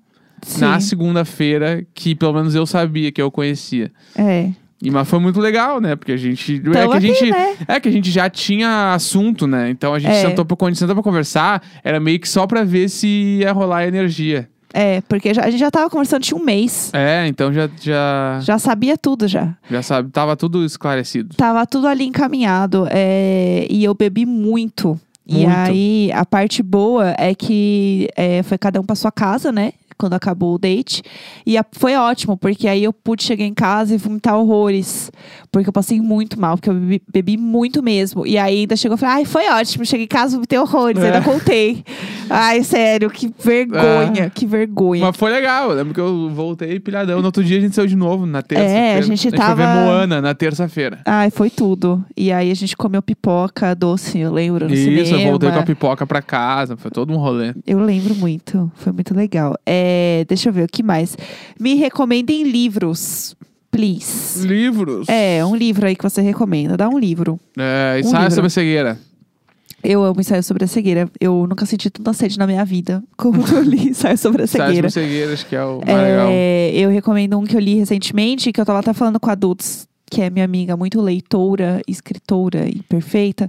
[0.43, 0.61] Sim.
[0.61, 3.91] na segunda-feira, que pelo menos eu sabia, que eu conhecia.
[4.15, 4.51] É.
[4.81, 5.97] E, mas foi muito legal, né?
[5.97, 6.57] Porque a gente.
[6.57, 7.57] é, que a aqui, gente né?
[7.67, 9.71] é que a gente já tinha assunto, né?
[9.71, 10.21] Então a gente É.
[10.29, 13.87] sentou pra, quando sentou pra conversar, era meio que só pra ver se ia rolar
[13.87, 14.49] energia.
[14.73, 16.91] É, porque já- a gente já tava conversando tinha um mês.
[16.93, 19.55] É, então já, já, Já sabia tudo já.
[19.69, 21.35] já sabe, tava tudo esclarecido.
[21.37, 22.87] Tava tudo ali encaminhado.
[22.91, 25.01] é, e eu bebi muito.
[25.27, 25.51] E Muito.
[25.51, 29.73] aí, a parte boa é que é, foi cada um pra sua casa, né?
[29.99, 31.03] Quando acabou o date.
[31.45, 35.11] E foi ótimo, porque aí eu pude chegar em casa e vomitar horrores.
[35.51, 38.27] Porque eu passei muito mal, porque eu bebi, bebi muito mesmo.
[38.27, 39.85] E aí ainda chegou e falei, ai, foi ótimo.
[39.85, 41.03] Cheguei em casa, vomitei horrores.
[41.03, 41.07] É.
[41.07, 41.83] Ainda contei.
[42.29, 45.05] Ai, sério, que vergonha, que vergonha.
[45.07, 47.21] Mas foi legal, eu lembro que eu voltei pilhadão.
[47.21, 48.79] No outro dia a gente saiu de novo, na terça-feira.
[48.79, 51.01] É, a gente foi ver tava- Moana na terça-feira.
[51.07, 52.05] Ai, foi tudo.
[52.17, 55.23] E aí a gente comeu pipoca doce, eu lembro, no Isso, cinema.
[55.23, 57.55] eu voltei com a pipoca pra casa, foi todo um rolê.
[57.67, 59.57] Eu lembro muito, foi muito legal.
[59.65, 61.17] É, deixa eu ver, o que mais?
[61.59, 63.35] Me recomendem livros,
[63.71, 64.47] please.
[64.47, 65.09] Livros.
[65.09, 66.77] É, um livro aí que você recomenda.
[66.77, 67.39] Dá um livro.
[67.57, 68.35] É, Um ensaio livro.
[68.35, 68.99] sobre a cegueira.
[69.85, 71.09] Eu amo ensaio sobre a cegueira.
[71.21, 74.67] Eu nunca senti tanta sede na minha vida como eu li ensaio sobre a Ensaio
[74.67, 74.91] cegueira.
[74.91, 76.29] sobre a cegueira, acho que é o mais legal.
[76.33, 79.87] É, eu recomendo um que eu li recentemente, que eu tava até falando com adultos,
[80.11, 83.49] que é minha amiga muito leitora, escritora e perfeita,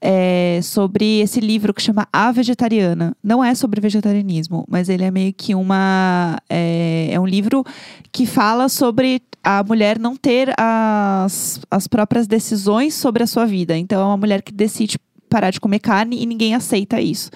[0.00, 3.16] é, sobre esse livro que chama A Vegetariana.
[3.22, 6.38] Não é sobre vegetarianismo, mas ele é meio que uma.
[6.48, 7.64] É, é um livro
[8.10, 13.76] que fala sobre a mulher não ter as, as próprias decisões sobre a sua vida.
[13.76, 17.30] Então, é uma mulher que decide parar de comer carne e ninguém aceita isso.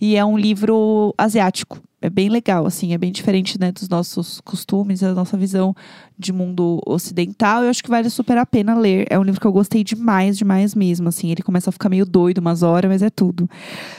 [0.00, 1.80] E é um livro asiático.
[2.02, 5.74] É bem legal, assim, é bem diferente né, dos nossos costumes, da nossa visão
[6.18, 7.62] de mundo ocidental.
[7.62, 9.06] Eu acho que vale super a pena ler.
[9.10, 11.08] É um livro que eu gostei demais, demais mesmo.
[11.10, 13.46] Assim, ele começa a ficar meio doido umas horas, mas é tudo.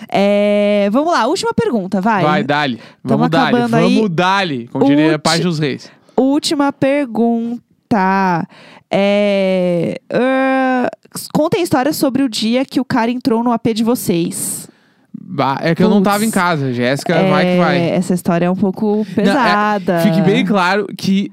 [0.10, 2.24] É, Vamos lá, última pergunta, vai.
[2.24, 2.78] Vai, dali.
[2.78, 3.48] Tamo Vamos dali.
[3.56, 3.96] acabando aí.
[3.96, 4.68] Vamos dali.
[4.70, 5.92] Como diria Ulti- Paz dos Reis.
[6.18, 8.48] Última pergunta.
[8.90, 10.90] É, ah,
[11.34, 14.70] contem histórias sobre o dia que o cara entrou no AP de vocês.
[15.34, 16.74] Bah, É que eu não tava em casa.
[16.74, 17.90] Jéssica, É, vai que vai.
[17.92, 20.00] Essa história é um pouco pesada.
[20.02, 21.32] Fique bem claro que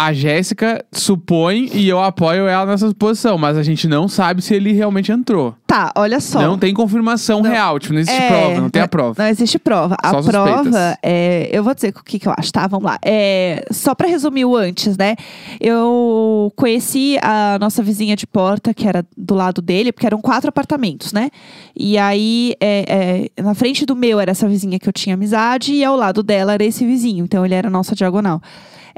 [0.00, 4.54] a Jéssica supõe e eu apoio ela nessa suposição, mas a gente não sabe se
[4.54, 5.56] ele realmente entrou.
[5.66, 6.40] Tá, olha só.
[6.40, 7.50] Não tem confirmação Não.
[7.50, 9.20] real, tipo, não existe É, prova, não tem a não- prova.
[9.22, 9.96] Não existe prova.
[10.00, 10.52] A Só suspeitas.
[10.62, 12.68] prova, é, eu vou dizer o que, que eu acho, tá?
[12.68, 12.96] Vamos lá.
[13.04, 15.16] É, só pra resumir o antes, né?
[15.60, 20.48] Eu conheci a nossa vizinha de porta, que era do lado dele, porque eram quatro
[20.48, 21.28] apartamentos, né?
[21.76, 25.72] E aí, é, é, na frente do meu era essa vizinha que eu tinha amizade,
[25.74, 27.24] e ao lado dela era esse vizinho.
[27.24, 28.40] Então ele era a nossa diagonal.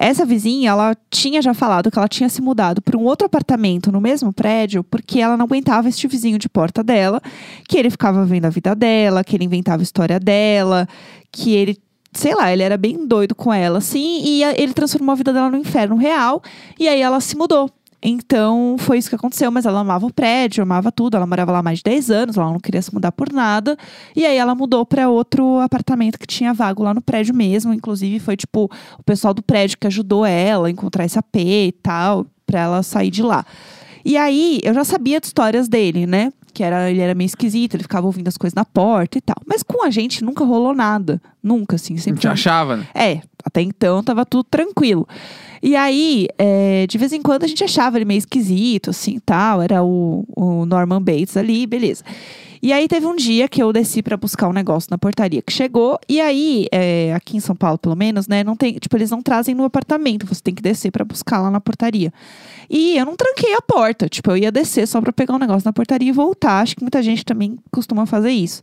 [0.02, 3.92] Essa vizinha, ela tinha já falado que ela tinha se mudado para um outro apartamento
[3.92, 7.20] no mesmo prédio, porque ela não aguentava este vizinho de porta dela,
[7.68, 10.88] que ele ficava vendo a vida dela, que ele inventava a história dela,
[11.30, 11.78] que ele,
[12.14, 15.50] sei lá, ele era bem doido com ela, assim, e ele transformou a vida dela
[15.50, 16.42] no inferno real,
[16.78, 17.70] e aí ela se mudou.
[18.02, 21.16] Então, foi isso que aconteceu, mas ela amava o prédio, amava tudo.
[21.16, 23.76] Ela morava lá mais de 10 anos, ela não queria se mudar por nada.
[24.16, 27.74] E aí ela mudou para outro apartamento que tinha vago lá no prédio mesmo.
[27.74, 31.74] Inclusive, foi tipo o pessoal do prédio que ajudou ela a encontrar esse AP e
[31.82, 33.44] tal, pra ela sair de lá.
[34.02, 36.32] E aí, eu já sabia de histórias dele, né?
[36.54, 39.36] Que era, ele era meio esquisito, ele ficava ouvindo as coisas na porta e tal.
[39.46, 41.20] Mas com a gente nunca rolou nada.
[41.42, 41.94] Nunca, assim.
[41.94, 42.86] A Sempre gente achava, né?
[42.94, 45.06] é, até então tava tudo tranquilo.
[45.62, 49.60] E aí, é, de vez em quando a gente achava ele meio esquisito, assim, tal.
[49.60, 52.02] Era o, o Norman Bates ali, beleza.
[52.62, 55.52] E aí teve um dia que eu desci pra buscar um negócio na portaria que
[55.52, 55.98] chegou.
[56.06, 59.22] E aí, é, aqui em São Paulo, pelo menos, né, não tem, tipo, eles não
[59.22, 62.12] trazem no apartamento, você tem que descer pra buscar lá na portaria.
[62.68, 65.66] E eu não tranquei a porta, tipo, eu ia descer só pra pegar um negócio
[65.66, 66.60] na portaria e voltar.
[66.60, 68.60] Acho que muita gente também costuma fazer isso.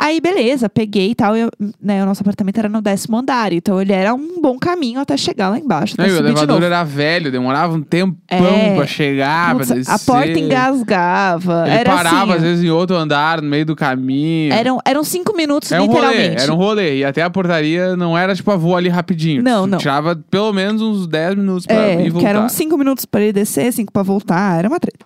[0.00, 1.36] Aí, beleza, peguei e tal.
[1.36, 1.50] Eu,
[1.82, 5.16] né, o nosso apartamento era no décimo andar, então ele era um bom caminho até
[5.16, 5.94] chegar lá embaixo.
[5.94, 8.76] até Não, e o elevador era velho, demorava um tempão É.
[8.76, 9.92] pra chegar, Putz, pra descer.
[9.92, 11.64] a porta engasgava.
[11.66, 14.52] Ele era parava, assim, às vezes, em outro andar, no meio do caminho.
[14.52, 16.42] Eram, eram cinco minutos, Era um rolê, literalmente.
[16.42, 16.98] era um rolê.
[16.98, 19.42] E até a portaria não era tipo a voo ali rapidinho.
[19.42, 19.78] Não, não.
[19.78, 22.28] Tirava pelo menos uns 10 minutos pra É, ir que voltar.
[22.28, 25.04] eram cinco minutos pra ele descer, cinco pra voltar, era uma treta.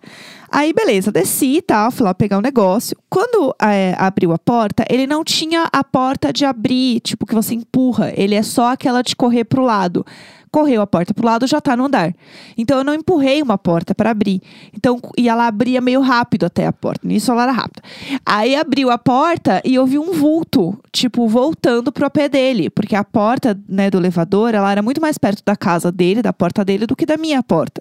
[0.55, 2.95] Aí, beleza, desci e tal, fui lá pegar o negócio.
[3.09, 7.55] Quando é, abriu a porta, ele não tinha a porta de abrir, tipo, que você
[7.55, 8.13] empurra.
[8.15, 10.05] Ele é só aquela de correr pro lado.
[10.51, 12.15] Correu a porta pro lado, já tá no andar.
[12.55, 14.43] Então, eu não empurrei uma porta pra abrir.
[14.77, 17.09] Então, e ela abria meio rápido até a porta.
[17.09, 17.81] Nisso, ela era rápida.
[18.27, 22.69] Aí, abriu a porta e eu vi um vulto, tipo, voltando pro AP dele.
[22.69, 26.35] Porque a porta, né, do elevador, ela era muito mais perto da casa dele, da
[26.35, 27.81] porta dele, do que da minha porta.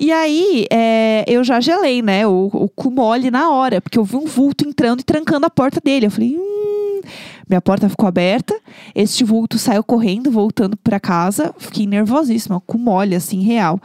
[0.00, 2.26] E aí, é, eu já gelei, né?
[2.26, 5.50] O, o cu mole na hora, porque eu vi um vulto entrando e trancando a
[5.50, 6.06] porta dele.
[6.06, 7.02] Eu falei, hum.
[7.46, 8.58] Minha porta ficou aberta,
[8.94, 11.54] este vulto saiu correndo, voltando pra casa.
[11.58, 13.78] Fiquei nervosíssima, com mole, assim, real.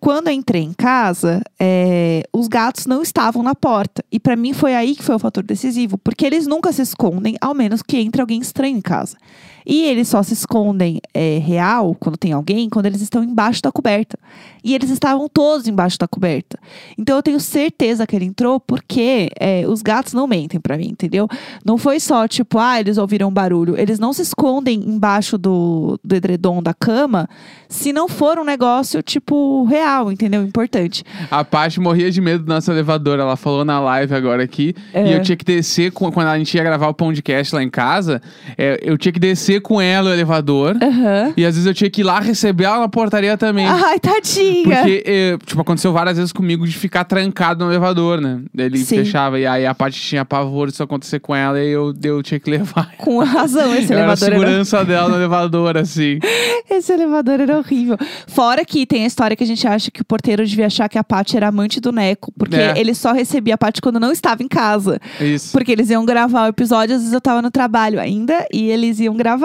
[0.00, 4.04] Quando eu entrei em casa, é, os gatos não estavam na porta.
[4.12, 7.36] E pra mim foi aí que foi o fator decisivo, porque eles nunca se escondem,
[7.40, 9.16] ao menos que entre alguém estranho em casa.
[9.66, 13.70] E eles só se escondem é, real, quando tem alguém, quando eles estão embaixo da
[13.70, 14.18] coberta.
[14.62, 16.58] E eles estavam todos embaixo da coberta.
[16.96, 20.88] Então eu tenho certeza que ele entrou porque é, os gatos não mentem pra mim,
[20.88, 21.28] entendeu?
[21.64, 23.78] Não foi só tipo, ah, eles ouviram barulho.
[23.78, 27.28] Eles não se escondem embaixo do, do edredom da cama
[27.68, 30.42] se não for um negócio, tipo, real, entendeu?
[30.42, 31.04] Importante.
[31.30, 33.18] A Paty morria de medo do nosso elevador.
[33.18, 34.74] Ela falou na live agora aqui.
[34.92, 35.08] É.
[35.08, 38.20] E eu tinha que descer, quando a gente ia gravar o podcast lá em casa,
[38.56, 40.76] é, eu tinha que descer com ela o elevador.
[40.82, 41.32] Aham.
[41.36, 43.66] E às vezes eu tinha que ir lá receber ela na portaria também.
[43.66, 44.62] Ai, tadinha.
[44.64, 48.40] Porque, eh, tipo, aconteceu várias vezes comigo de ficar trancado no elevador, né?
[48.56, 48.98] Ele Sim.
[48.98, 49.38] fechava.
[49.38, 52.50] E aí a Paty tinha pavor disso acontecer com ela e eu, eu tinha que
[52.50, 52.92] levar.
[52.98, 56.18] Com razão, esse eu era a elevador era segurança dela no elevador, assim.
[56.70, 57.96] Esse elevador era horrível.
[58.26, 60.98] Fora que tem a história que a gente acha que o porteiro devia achar que
[60.98, 62.30] a Paty era amante do Neco.
[62.38, 62.74] Porque É.
[62.78, 65.00] ele só recebia a Paty quando não estava em casa.
[65.18, 65.50] Isso.
[65.52, 69.00] Porque eles iam gravar o episódio, às vezes eu tava no trabalho ainda, e eles
[69.00, 69.37] iam gravar.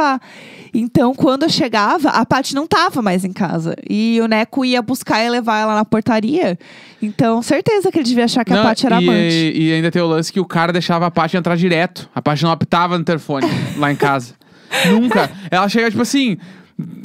[0.73, 3.75] Então, quando eu chegava, a Paty não tava mais em casa.
[3.87, 6.57] E o Neco ia buscar e levar ela na portaria.
[7.01, 9.53] Então, certeza que ele devia achar que a Não, Paty era e, amante.
[9.55, 12.09] E ainda tem o lance que o cara deixava a Paty entrar direto.
[12.15, 13.45] A Paty não apitava no interfone
[13.77, 14.33] lá em casa.
[14.89, 15.29] Nunca.
[15.51, 16.37] Ela chega, tipo assim.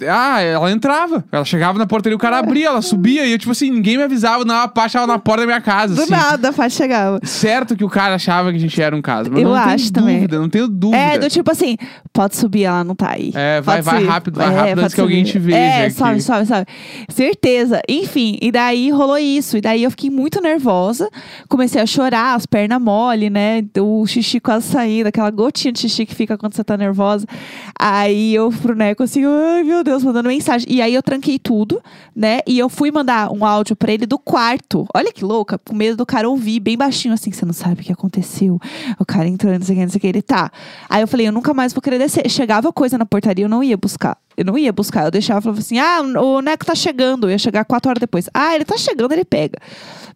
[0.08, 1.24] Ah, ela entrava.
[1.32, 3.26] Ela chegava na portaria, o cara abria, ela subia.
[3.26, 4.44] E eu, tipo assim, ninguém me avisava.
[4.44, 5.94] Não, a Paty tava na porta da minha casa.
[5.94, 6.10] Do assim.
[6.10, 7.18] nada, a Paty chegava.
[7.24, 9.30] Certo que o cara achava que a gente era um caso.
[9.30, 10.16] Mas Eu não acho tenho também.
[10.16, 10.96] dúvida, não tenho dúvida.
[11.02, 11.76] É, do tipo assim,
[12.12, 13.32] pode subir, ela não tá aí.
[13.34, 15.94] É, vai- vai rápido, vai É, rápido antes que alguém te veja É, aqui.
[15.94, 16.66] sobe, sobe, sobe.
[17.10, 17.80] Certeza.
[17.88, 19.56] Enfim, e daí rolou isso.
[19.56, 21.08] E daí eu fiquei muito nervosa.
[21.48, 23.64] Comecei a chorar, as pernas mole, né?
[23.80, 27.26] O xixi quase saindo, aquela gotinha de xixi que fica quando você tá nervosa.
[27.78, 30.66] Aí eu pro Neco assim, ai meu Deus, mandando mensagem.
[30.70, 31.82] E aí eu tranquei tudo,
[32.14, 32.40] né?
[32.46, 34.86] E eu fui mandar um áudio pra ele do quarto.
[34.94, 37.84] Olha que louca, com medo do cara ouvir, bem baixinho, assim, você não sabe o
[37.84, 38.60] que aconteceu.
[38.98, 40.06] O cara entrando, não sei o que, não sei o que.
[40.06, 40.50] Ele tá.
[40.88, 42.28] Aí eu falei, eu nunca mais vou querer descer.
[42.28, 44.18] Chegava coisa na portaria, eu não ia buscar.
[44.36, 45.04] Eu não ia buscar.
[45.04, 47.26] Eu deixava, falava assim, ah, o Neco tá chegando.
[47.26, 48.28] Eu ia chegar quatro horas depois.
[48.32, 49.58] Ah, ele tá chegando, ele pega.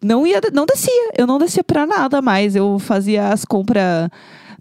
[0.02, 1.12] Não ia, não descia.
[1.16, 2.56] Eu não descia pra nada mais.
[2.56, 4.08] Eu fazia as compras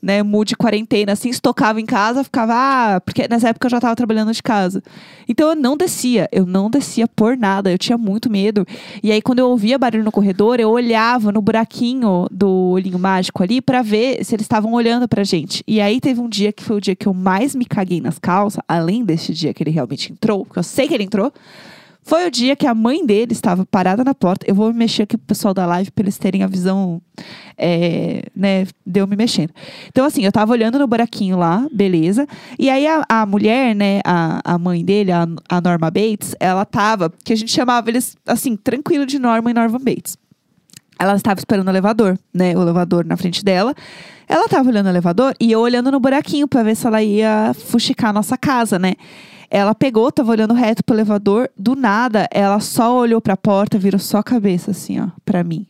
[0.01, 3.95] né, mood quarentena, assim, estocava em casa, ficava, ah, porque nessa época eu já tava
[3.95, 4.81] trabalhando de casa.
[5.27, 8.65] Então eu não descia, eu não descia por nada, eu tinha muito medo.
[9.03, 13.43] E aí quando eu ouvia barulho no corredor, eu olhava no buraquinho do olhinho mágico
[13.43, 15.63] ali para ver se eles estavam olhando pra gente.
[15.67, 18.17] E aí teve um dia que foi o dia que eu mais me caguei nas
[18.17, 21.31] calças, além desse dia que ele realmente entrou, porque eu sei que ele entrou.
[22.03, 24.45] Foi o dia que a mãe dele estava parada na porta.
[24.49, 27.01] Eu vou me mexer aqui pro pessoal da live para eles terem a visão,
[27.57, 29.51] é, né, de eu me mexendo.
[29.87, 32.27] Então, assim, eu tava olhando no buraquinho lá, beleza.
[32.57, 36.65] E aí a, a mulher, né, a, a mãe dele, a, a Norma Bates, ela
[36.65, 40.17] tava, que a gente chamava eles, assim, tranquilo de Norma e Norman Bates.
[40.99, 43.75] Ela estava esperando o elevador, né, o elevador na frente dela.
[44.27, 47.53] Ela tava olhando o elevador e eu olhando no buraquinho para ver se ela ia
[47.53, 48.93] fuxicar a nossa casa, né.
[49.53, 53.99] Ela pegou, tava olhando reto pro elevador, do nada, ela só olhou pra porta, virou
[53.99, 55.67] só a cabeça, assim, ó, pra mim.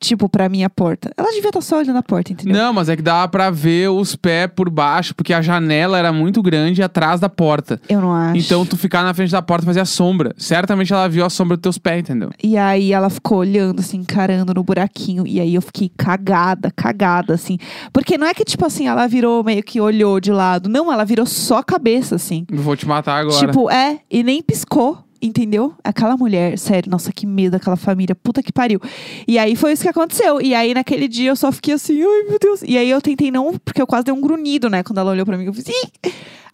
[0.00, 1.12] Tipo, pra minha porta.
[1.14, 2.56] Ela devia estar só olhando a porta, entendeu?
[2.56, 6.10] Não, mas é que dava pra ver os pés por baixo, porque a janela era
[6.10, 7.78] muito grande atrás da porta.
[7.86, 8.38] Eu não acho.
[8.38, 10.34] Então tu ficar na frente da porta fazia sombra.
[10.38, 12.30] Certamente ela viu a sombra dos teus pés, entendeu?
[12.42, 15.26] E aí ela ficou olhando, assim, encarando no buraquinho.
[15.26, 17.58] E aí eu fiquei cagada, cagada, assim.
[17.92, 20.70] Porque não é que, tipo assim, ela virou meio que olhou de lado.
[20.70, 22.46] Não, ela virou só a cabeça, assim.
[22.50, 23.38] Vou te matar agora.
[23.38, 24.98] Tipo, é, e nem piscou.
[25.22, 25.74] Entendeu?
[25.84, 28.80] Aquela mulher, sério, nossa, que medo daquela família, puta que pariu.
[29.28, 30.40] E aí foi isso que aconteceu.
[30.40, 32.62] E aí naquele dia eu só fiquei assim, ai meu Deus.
[32.66, 34.82] E aí eu tentei não, porque eu quase dei um grunhido, né?
[34.82, 36.12] Quando ela olhou pra mim, eu fiz, Ih!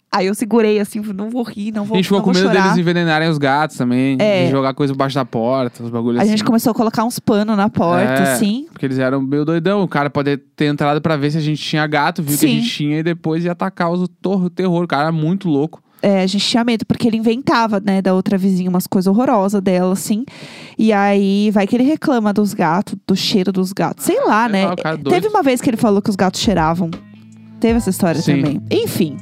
[0.09, 2.61] Aí eu segurei assim, não vou rir, não vou a gente ficou com medo chorar.
[2.63, 4.17] deles envenenarem os gatos também.
[4.19, 4.45] É.
[4.45, 6.31] De jogar coisa embaixo da porta, os bagulhos A assim.
[6.31, 8.33] gente começou a colocar uns panos na porta, É.
[8.33, 8.67] assim.
[8.71, 9.83] Porque eles eram meio doidão.
[9.83, 12.49] O cara pode ter entrado pra ver se a gente tinha gato, viu que a
[12.49, 12.59] Sim.
[12.61, 14.09] gente tinha e depois ia atacar os
[14.55, 14.83] terror.
[14.83, 15.81] O cara era muito louco.
[16.01, 19.61] É, a gente tinha medo, porque ele inventava, né, da outra vizinha umas coisas horrorosas
[19.61, 20.25] dela, assim.
[20.77, 24.05] E aí vai que ele reclama dos gatos, do cheiro dos gatos.
[24.05, 24.67] Sei lá, né?
[24.67, 24.75] lá.
[25.09, 26.91] Teve uma vez que ele falou que os gatos cheiravam.
[27.59, 28.35] Teve essa história Sim.
[28.35, 28.61] também.
[28.69, 29.17] Enfim.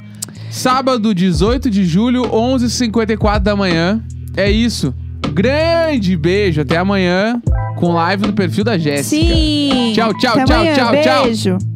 [0.51, 4.03] Sábado, 18 de julho, 11h54 da manhã.
[4.35, 4.93] É isso.
[5.33, 6.61] Grande beijo.
[6.61, 7.41] Até amanhã
[7.75, 9.21] com live no perfil da Jéssica.
[9.21, 9.93] Sim!
[9.93, 10.73] Tchau, tchau, Até tchau, amanhã.
[10.73, 11.23] tchau, tchau.
[11.23, 11.74] Beijo.